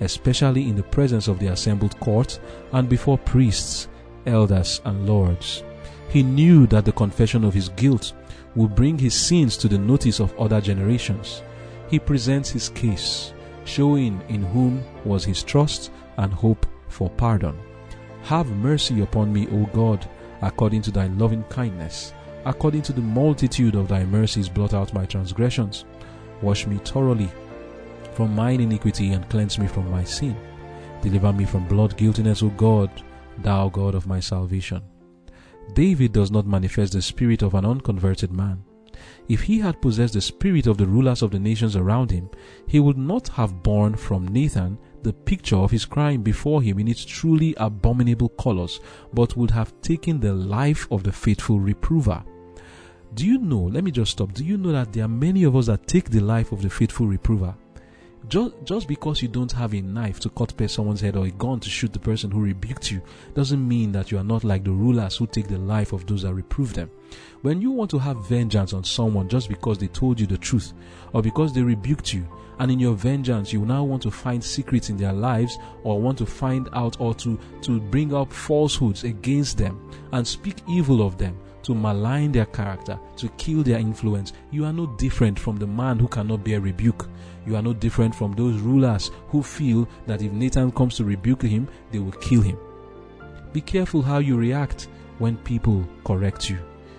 especially 0.00 0.68
in 0.68 0.74
the 0.74 0.82
presence 0.82 1.28
of 1.28 1.38
the 1.38 1.48
assembled 1.48 1.98
court 2.00 2.40
and 2.72 2.88
before 2.88 3.18
priests 3.18 3.88
elders, 4.26 4.80
and 4.84 5.08
lords. 5.08 5.62
He 6.08 6.22
knew 6.22 6.66
that 6.68 6.84
the 6.84 6.92
confession 6.92 7.44
of 7.44 7.54
his 7.54 7.68
guilt 7.70 8.12
would 8.54 8.74
bring 8.74 8.98
his 8.98 9.14
sins 9.14 9.56
to 9.58 9.68
the 9.68 9.78
notice 9.78 10.20
of 10.20 10.36
other 10.38 10.60
generations. 10.60 11.42
He 11.88 11.98
presents 11.98 12.50
his 12.50 12.68
case, 12.70 13.32
showing 13.64 14.20
in 14.28 14.42
whom 14.42 14.82
was 15.04 15.24
his 15.24 15.42
trust 15.42 15.90
and 16.16 16.32
hope 16.32 16.66
for 16.88 17.10
pardon. 17.10 17.56
Have 18.22 18.50
mercy 18.50 19.00
upon 19.02 19.32
me, 19.32 19.48
O 19.52 19.66
God, 19.72 20.08
according 20.42 20.82
to 20.82 20.90
thy 20.90 21.06
loving 21.06 21.44
kindness. 21.44 22.12
According 22.44 22.82
to 22.82 22.92
the 22.92 23.00
multitude 23.00 23.74
of 23.74 23.88
thy 23.88 24.04
mercies, 24.04 24.48
blot 24.48 24.74
out 24.74 24.94
my 24.94 25.04
transgressions. 25.04 25.84
Wash 26.42 26.66
me 26.66 26.78
thoroughly 26.84 27.30
from 28.14 28.34
mine 28.34 28.60
iniquity 28.60 29.12
and 29.12 29.28
cleanse 29.28 29.58
me 29.58 29.66
from 29.66 29.90
my 29.90 30.04
sin. 30.04 30.36
Deliver 31.02 31.32
me 31.32 31.44
from 31.44 31.66
blood 31.68 31.96
guiltiness, 31.96 32.42
O 32.42 32.48
God, 32.50 32.90
thou 33.42 33.68
God 33.68 33.94
of 33.94 34.06
my 34.06 34.20
salvation. 34.20 34.82
David 35.74 36.12
does 36.12 36.30
not 36.30 36.46
manifest 36.46 36.92
the 36.92 37.02
spirit 37.02 37.42
of 37.42 37.54
an 37.54 37.64
unconverted 37.64 38.32
man. 38.32 38.64
If 39.28 39.42
he 39.42 39.58
had 39.60 39.80
possessed 39.80 40.14
the 40.14 40.20
spirit 40.20 40.66
of 40.66 40.76
the 40.76 40.86
rulers 40.86 41.22
of 41.22 41.30
the 41.30 41.38
nations 41.38 41.76
around 41.76 42.10
him, 42.10 42.28
he 42.66 42.80
would 42.80 42.98
not 42.98 43.28
have 43.28 43.62
borne 43.62 43.94
from 43.94 44.28
Nathan 44.28 44.78
the 45.02 45.12
picture 45.12 45.56
of 45.56 45.70
his 45.70 45.84
crime 45.84 46.22
before 46.22 46.62
him 46.62 46.78
in 46.78 46.88
its 46.88 47.04
truly 47.04 47.54
abominable 47.56 48.28
colors, 48.30 48.80
but 49.14 49.36
would 49.36 49.50
have 49.50 49.80
taken 49.80 50.20
the 50.20 50.34
life 50.34 50.86
of 50.90 51.02
the 51.02 51.12
faithful 51.12 51.60
reprover. 51.60 52.22
Do 53.14 53.26
you 53.26 53.38
know, 53.38 53.62
let 53.62 53.84
me 53.84 53.90
just 53.90 54.12
stop, 54.12 54.32
do 54.32 54.44
you 54.44 54.56
know 54.58 54.72
that 54.72 54.92
there 54.92 55.04
are 55.04 55.08
many 55.08 55.44
of 55.44 55.56
us 55.56 55.66
that 55.66 55.86
take 55.86 56.10
the 56.10 56.20
life 56.20 56.52
of 56.52 56.62
the 56.62 56.70
faithful 56.70 57.06
reprover? 57.06 57.54
Just, 58.30 58.52
just 58.62 58.86
because 58.86 59.22
you 59.22 59.26
don't 59.26 59.50
have 59.50 59.74
a 59.74 59.80
knife 59.80 60.20
to 60.20 60.30
cut 60.30 60.54
someone's 60.70 61.00
head 61.00 61.16
or 61.16 61.26
a 61.26 61.32
gun 61.32 61.58
to 61.58 61.68
shoot 61.68 61.92
the 61.92 61.98
person 61.98 62.30
who 62.30 62.40
rebuked 62.40 62.88
you 62.88 63.02
doesn't 63.34 63.66
mean 63.66 63.90
that 63.90 64.12
you 64.12 64.18
are 64.18 64.24
not 64.24 64.44
like 64.44 64.62
the 64.62 64.70
rulers 64.70 65.16
who 65.16 65.26
take 65.26 65.48
the 65.48 65.58
life 65.58 65.92
of 65.92 66.06
those 66.06 66.22
that 66.22 66.32
reprove 66.32 66.72
them. 66.72 66.88
When 67.42 67.60
you 67.60 67.72
want 67.72 67.90
to 67.90 67.98
have 67.98 68.28
vengeance 68.28 68.72
on 68.72 68.84
someone 68.84 69.28
just 69.28 69.48
because 69.48 69.78
they 69.78 69.88
told 69.88 70.20
you 70.20 70.28
the 70.28 70.38
truth 70.38 70.74
or 71.12 71.22
because 71.22 71.52
they 71.52 71.60
rebuked 71.60 72.14
you, 72.14 72.24
and 72.60 72.70
in 72.70 72.78
your 72.78 72.94
vengeance 72.94 73.52
you 73.52 73.64
now 73.64 73.82
want 73.82 74.00
to 74.02 74.12
find 74.12 74.44
secrets 74.44 74.90
in 74.90 74.96
their 74.96 75.12
lives 75.12 75.58
or 75.82 76.00
want 76.00 76.16
to 76.18 76.26
find 76.26 76.68
out 76.72 77.00
or 77.00 77.14
to, 77.16 77.36
to 77.62 77.80
bring 77.80 78.14
up 78.14 78.32
falsehoods 78.32 79.02
against 79.02 79.58
them 79.58 79.90
and 80.12 80.24
speak 80.24 80.58
evil 80.68 81.04
of 81.04 81.18
them, 81.18 81.36
to 81.62 81.74
malign 81.74 82.32
their 82.32 82.46
character, 82.46 82.98
to 83.16 83.28
kill 83.30 83.62
their 83.62 83.78
influence, 83.78 84.32
you 84.50 84.64
are 84.64 84.72
no 84.72 84.86
different 84.86 85.38
from 85.38 85.56
the 85.56 85.66
man 85.66 85.98
who 85.98 86.08
cannot 86.08 86.44
bear 86.44 86.60
rebuke. 86.60 87.08
You 87.46 87.56
are 87.56 87.62
no 87.62 87.72
different 87.72 88.14
from 88.14 88.32
those 88.32 88.60
rulers 88.60 89.10
who 89.28 89.42
feel 89.42 89.88
that 90.06 90.22
if 90.22 90.32
Nathan 90.32 90.70
comes 90.72 90.96
to 90.96 91.04
rebuke 91.04 91.42
him, 91.42 91.68
they 91.90 91.98
will 91.98 92.12
kill 92.12 92.42
him. 92.42 92.58
Be 93.52 93.60
careful 93.60 94.02
how 94.02 94.18
you 94.18 94.36
react 94.36 94.88
when 95.18 95.36
people 95.38 95.84
correct 96.04 96.48
you. 96.48 96.58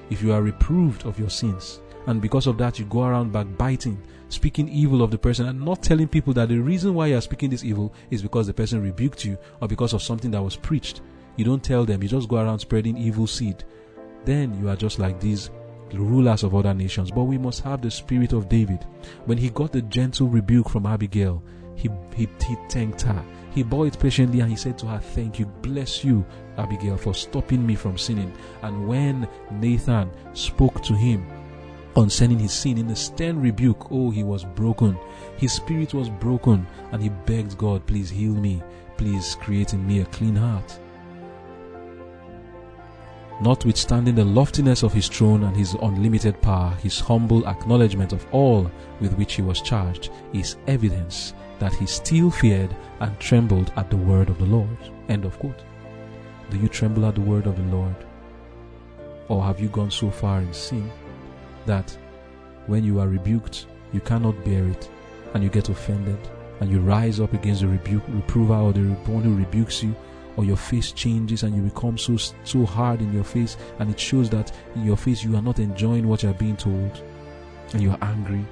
If 0.10 0.21
you 0.21 0.34
are 0.34 0.41
reproved 0.41 1.06
of 1.06 1.17
your 1.17 1.30
sins, 1.30 1.80
and 2.08 2.21
because 2.21 2.47
of 2.47 2.58
that 2.58 2.80
you 2.80 2.86
go 2.86 3.04
around 3.04 3.32
backbiting, 3.32 4.02
speaking 4.30 4.67
evil 4.69 5.02
of 5.02 5.12
the 5.12 5.17
person, 5.17 5.47
and 5.47 5.62
not 5.62 5.82
telling 5.82 6.08
people 6.08 6.34
that 6.34 6.50
the 6.50 6.58
reason 6.58 6.93
why 6.93 7.08
you 7.08 7.17
are 7.17 7.21
speaking 7.21 7.50
this 7.50 7.63
evil 7.63 7.93
is 8.10 8.21
because 8.21 8.47
the 8.47 8.54
person 8.54 8.82
rebuked 8.82 9.24
you 9.24 9.38
or 9.62 9.67
because 9.67 9.93
of 9.93 10.02
something 10.02 10.32
that 10.32 10.41
was 10.41 10.56
preached. 10.56 11.02
You 11.38 11.45
don't 11.45 11.63
tell 11.63 11.86
them, 11.86 12.04
you 12.04 12.10
just 12.10 12.28
go 12.28 12.38
around 12.38 12.60
spreading 12.60 12.97
evil 12.97 13.28
seed. 13.28 13.63
Then 14.25 14.60
you 14.60 14.69
are 14.69 14.75
just 14.75 14.99
like 14.99 15.19
these 15.19 15.49
rulers 15.93 16.43
of 16.43 16.55
other 16.55 16.73
nations. 16.73 17.12
But 17.12 17.23
we 17.23 17.37
must 17.37 17.62
have 17.62 17.81
the 17.81 17.91
spirit 17.91 18.33
of 18.33 18.50
David. 18.50 18.85
When 19.25 19.37
he 19.37 19.50
got 19.50 19.71
the 19.71 19.81
gentle 19.83 20.27
rebuke 20.27 20.69
from 20.69 20.85
Abigail, 20.85 21.43
he, 21.75 21.89
he, 22.15 22.27
he 22.48 22.56
thanked 22.69 23.02
her. 23.02 23.23
He 23.54 23.63
bore 23.63 23.87
it 23.87 24.00
patiently 24.00 24.39
and 24.39 24.50
he 24.50 24.56
said 24.56 24.77
to 24.79 24.87
her, 24.87 25.00
Thank 25.00 25.39
you, 25.39 25.46
bless 25.46 26.04
you, 26.04 26.25
Abigail, 26.58 26.98
for 26.98 27.13
stopping 27.13 27.65
me 27.65 27.75
from 27.75 27.98
sinning. 27.98 28.33
And 28.62 28.87
when 28.87 29.27
Nathan 29.52 30.10
spoke 30.33 30.81
to 30.83 30.93
him 30.93 31.25
concerning 31.93 32.39
his 32.39 32.54
sin 32.54 32.77
in 32.77 32.89
a 32.89 32.96
stern 32.96 33.41
rebuke, 33.41 33.91
oh, 33.91 34.10
he 34.10 34.23
was 34.23 34.46
broken. 34.46 34.98
His 35.37 35.54
spirit 35.54 35.93
was 35.93 36.10
broken 36.10 36.65
and 36.91 37.02
he 37.02 37.10
begged 37.10 37.58
God, 37.58 37.85
Please 37.85 38.10
heal 38.10 38.33
me. 38.33 38.63
Please 38.96 39.35
create 39.41 39.73
in 39.73 39.85
me 39.85 40.00
a 40.02 40.06
clean 40.06 40.35
heart. 40.35 40.79
Notwithstanding 43.42 44.13
the 44.13 44.23
loftiness 44.23 44.83
of 44.83 44.94
his 44.94 45.08
throne 45.08 45.44
and 45.46 45.58
his 45.58 45.73
unlimited 45.81 46.39
power, 46.44 46.75
his 46.83 47.00
humble 47.00 47.48
acknowledgement 47.48 48.13
of 48.13 48.23
all 48.31 48.69
with 49.00 49.13
which 49.15 49.33
he 49.33 49.42
was 49.42 49.62
charged 49.62 50.12
is 50.31 50.58
evidence 50.67 51.33
that 51.58 51.73
he 51.73 51.87
still 51.87 52.29
feared 52.29 52.75
and 53.00 53.19
trembled 53.19 53.73
at 53.77 53.89
the 53.89 53.98
word 53.98 54.29
of 54.29 54.37
the 54.37 54.46
Lord. 54.46 54.77
End 55.10 55.25
of 55.25 55.39
quote. 55.39 55.63
Do 56.52 56.60
you 56.60 56.67
tremble 56.67 57.04
at 57.08 57.15
the 57.15 57.21
word 57.21 57.48
of 57.48 57.58
the 57.58 57.75
Lord? 57.75 57.96
Or 59.27 59.44
have 59.44 59.60
you 59.60 59.69
gone 59.69 59.89
so 59.89 60.12
far 60.12 60.39
in 60.42 60.54
sin 60.54 60.92
that 61.65 61.98
when 62.67 62.83
you 62.83 63.00
are 63.00 63.08
rebuked, 63.08 63.65
you 63.92 64.02
cannot 64.02 64.46
bear 64.46 64.67
it 64.67 64.87
and 65.33 65.44
you 65.44 65.50
get 65.50 65.69
offended 65.69 66.19
and 66.60 66.69
you 66.69 66.79
rise 66.79 67.19
up 67.19 67.33
against 67.33 67.62
the 67.62 67.67
rebuke, 67.67 68.04
reprover 68.10 68.54
or 68.54 68.71
the 68.71 68.81
one 69.08 69.23
who 69.23 69.33
rebukes 69.33 69.81
you, 69.81 69.96
or 70.38 70.46
your 70.46 70.58
face 70.58 70.92
changes 70.92 71.44
and 71.44 71.56
you 71.56 71.62
become 71.62 71.98
so 71.98 72.17
so 72.17 72.65
hard 72.65 73.02
in 73.02 73.13
your 73.13 73.23
face, 73.23 73.58
and 73.79 73.90
it 73.90 74.00
shows 74.00 74.29
that 74.29 74.52
in 74.75 74.86
your 74.86 74.98
face 74.98 75.23
you 75.23 75.36
are 75.36 75.42
not 75.42 75.60
enjoying 75.60 76.08
what 76.08 76.23
you 76.23 76.29
are 76.29 76.34
being 76.34 76.58
told, 76.58 77.04
and 77.73 77.82
you 77.82 77.92
are 77.92 78.00
angry. 78.02 78.46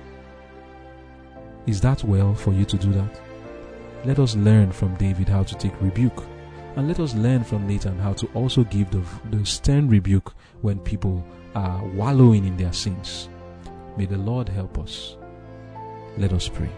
Is 1.68 1.82
that 1.82 2.04
well 2.04 2.34
for 2.34 2.54
you 2.54 2.66
to 2.66 2.78
do 2.78 2.92
that? 2.94 3.22
Let 4.06 4.20
us 4.20 4.36
learn 4.36 4.72
from 4.72 4.96
David 4.96 5.30
how 5.30 5.44
to 5.44 5.56
take 5.56 5.80
rebuke, 5.82 6.24
and 6.76 6.88
let 6.88 7.00
us 7.00 7.14
learn 7.16 7.44
from 7.44 7.68
Nathan 7.68 8.00
how 8.00 8.14
to 8.14 8.28
also 8.34 8.64
give 8.64 8.90
the, 8.92 9.04
the 9.32 9.46
stern 9.46 9.90
rebuke 9.90 10.34
when 10.62 10.80
people 10.80 11.24
are 11.56 11.84
wallowing 11.86 12.46
in 12.46 12.58
their 12.58 12.74
sins. 12.74 13.30
May 13.98 14.06
the 14.06 14.18
Lord 14.18 14.48
help 14.48 14.78
us. 14.80 15.18
Let 16.18 16.32
us 16.34 16.48
pray. 16.48 16.70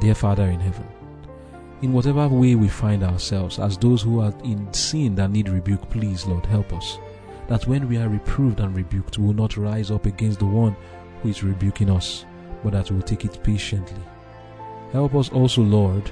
Dear 0.00 0.14
Father 0.14 0.44
in 0.44 0.60
heaven, 0.60 0.86
in 1.82 1.92
whatever 1.92 2.28
way 2.28 2.54
we 2.54 2.68
find 2.68 3.02
ourselves 3.02 3.58
as 3.58 3.76
those 3.76 4.02
who 4.02 4.20
are 4.20 4.32
in 4.44 4.72
sin 4.72 5.16
that 5.16 5.30
need 5.30 5.48
rebuke, 5.48 5.90
please, 5.90 6.24
Lord, 6.26 6.46
help 6.46 6.72
us. 6.72 6.98
That 7.48 7.66
when 7.66 7.88
we 7.88 7.98
are 7.98 8.08
reproved 8.08 8.60
and 8.60 8.74
rebuked, 8.74 9.18
we 9.18 9.26
will 9.26 9.34
not 9.34 9.56
rise 9.56 9.90
up 9.90 10.06
against 10.06 10.38
the 10.38 10.46
one 10.46 10.76
who 11.20 11.28
is 11.28 11.42
rebuking 11.42 11.90
us, 11.90 12.24
but 12.62 12.72
that 12.72 12.88
we 12.88 12.96
will 12.96 13.02
take 13.02 13.24
it 13.24 13.42
patiently. 13.42 14.00
Help 14.92 15.14
us 15.16 15.30
also, 15.30 15.62
Lord, 15.62 16.08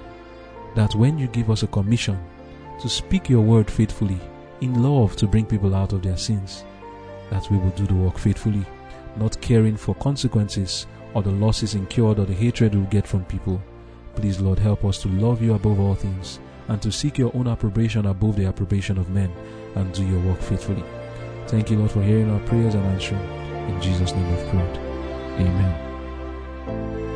that 0.75 0.95
when 0.97 1.18
you 1.18 1.29
give 1.29 1.51
us 1.51 1.62
a 1.62 1.68
commission 1.68 2.18
to 2.81 2.89
speak 2.89 3.29
your 3.29 3.43
word 3.43 3.71
faithfully, 3.71 4.18
in 4.61 4.83
love 4.83 5.14
to 5.16 5.27
bring 5.27 5.47
people 5.47 5.75
out 5.75 5.93
of 5.93 6.03
their 6.03 6.16
sins, 6.16 6.64
that 7.31 7.49
we 7.49 7.59
will 7.59 7.71
do 7.71 7.87
the 7.87 7.95
work 7.95 8.18
faithfully, 8.18 8.64
not 9.16 9.41
caring 9.41 9.77
for 9.77 9.95
consequences 9.97 10.87
or 11.14 11.23
the 11.23 11.31
losses 11.31 11.75
incurred 11.75 12.18
or 12.18 12.25
the 12.25 12.35
hatred 12.35 12.75
we 12.75 12.85
get 12.87 13.07
from 13.07 13.25
people. 13.27 13.62
Please, 14.16 14.40
Lord, 14.40 14.58
help 14.58 14.84
us 14.84 15.00
to 15.02 15.08
love 15.08 15.42
you 15.42 15.54
above 15.54 15.80
all 15.80 15.94
things 15.94 16.40
and 16.68 16.80
to 16.82 16.92
seek 16.92 17.18
your 17.18 17.34
own 17.34 17.48
approbation 17.48 18.06
above 18.06 18.36
the 18.36 18.46
approbation 18.46 18.98
of 18.98 19.11
men 19.11 19.32
and 19.74 19.92
do 19.92 20.04
your 20.04 20.20
work 20.20 20.40
faithfully. 20.40 20.84
Thank 21.46 21.70
you, 21.70 21.78
Lord, 21.78 21.90
for 21.90 22.02
hearing 22.02 22.30
our 22.30 22.40
prayers 22.40 22.74
and 22.74 22.84
answering. 22.86 23.22
In 23.68 23.80
Jesus' 23.80 24.12
name 24.12 24.28
we've 24.28 24.48
prayed. 24.48 24.76
Amen. 25.40 27.09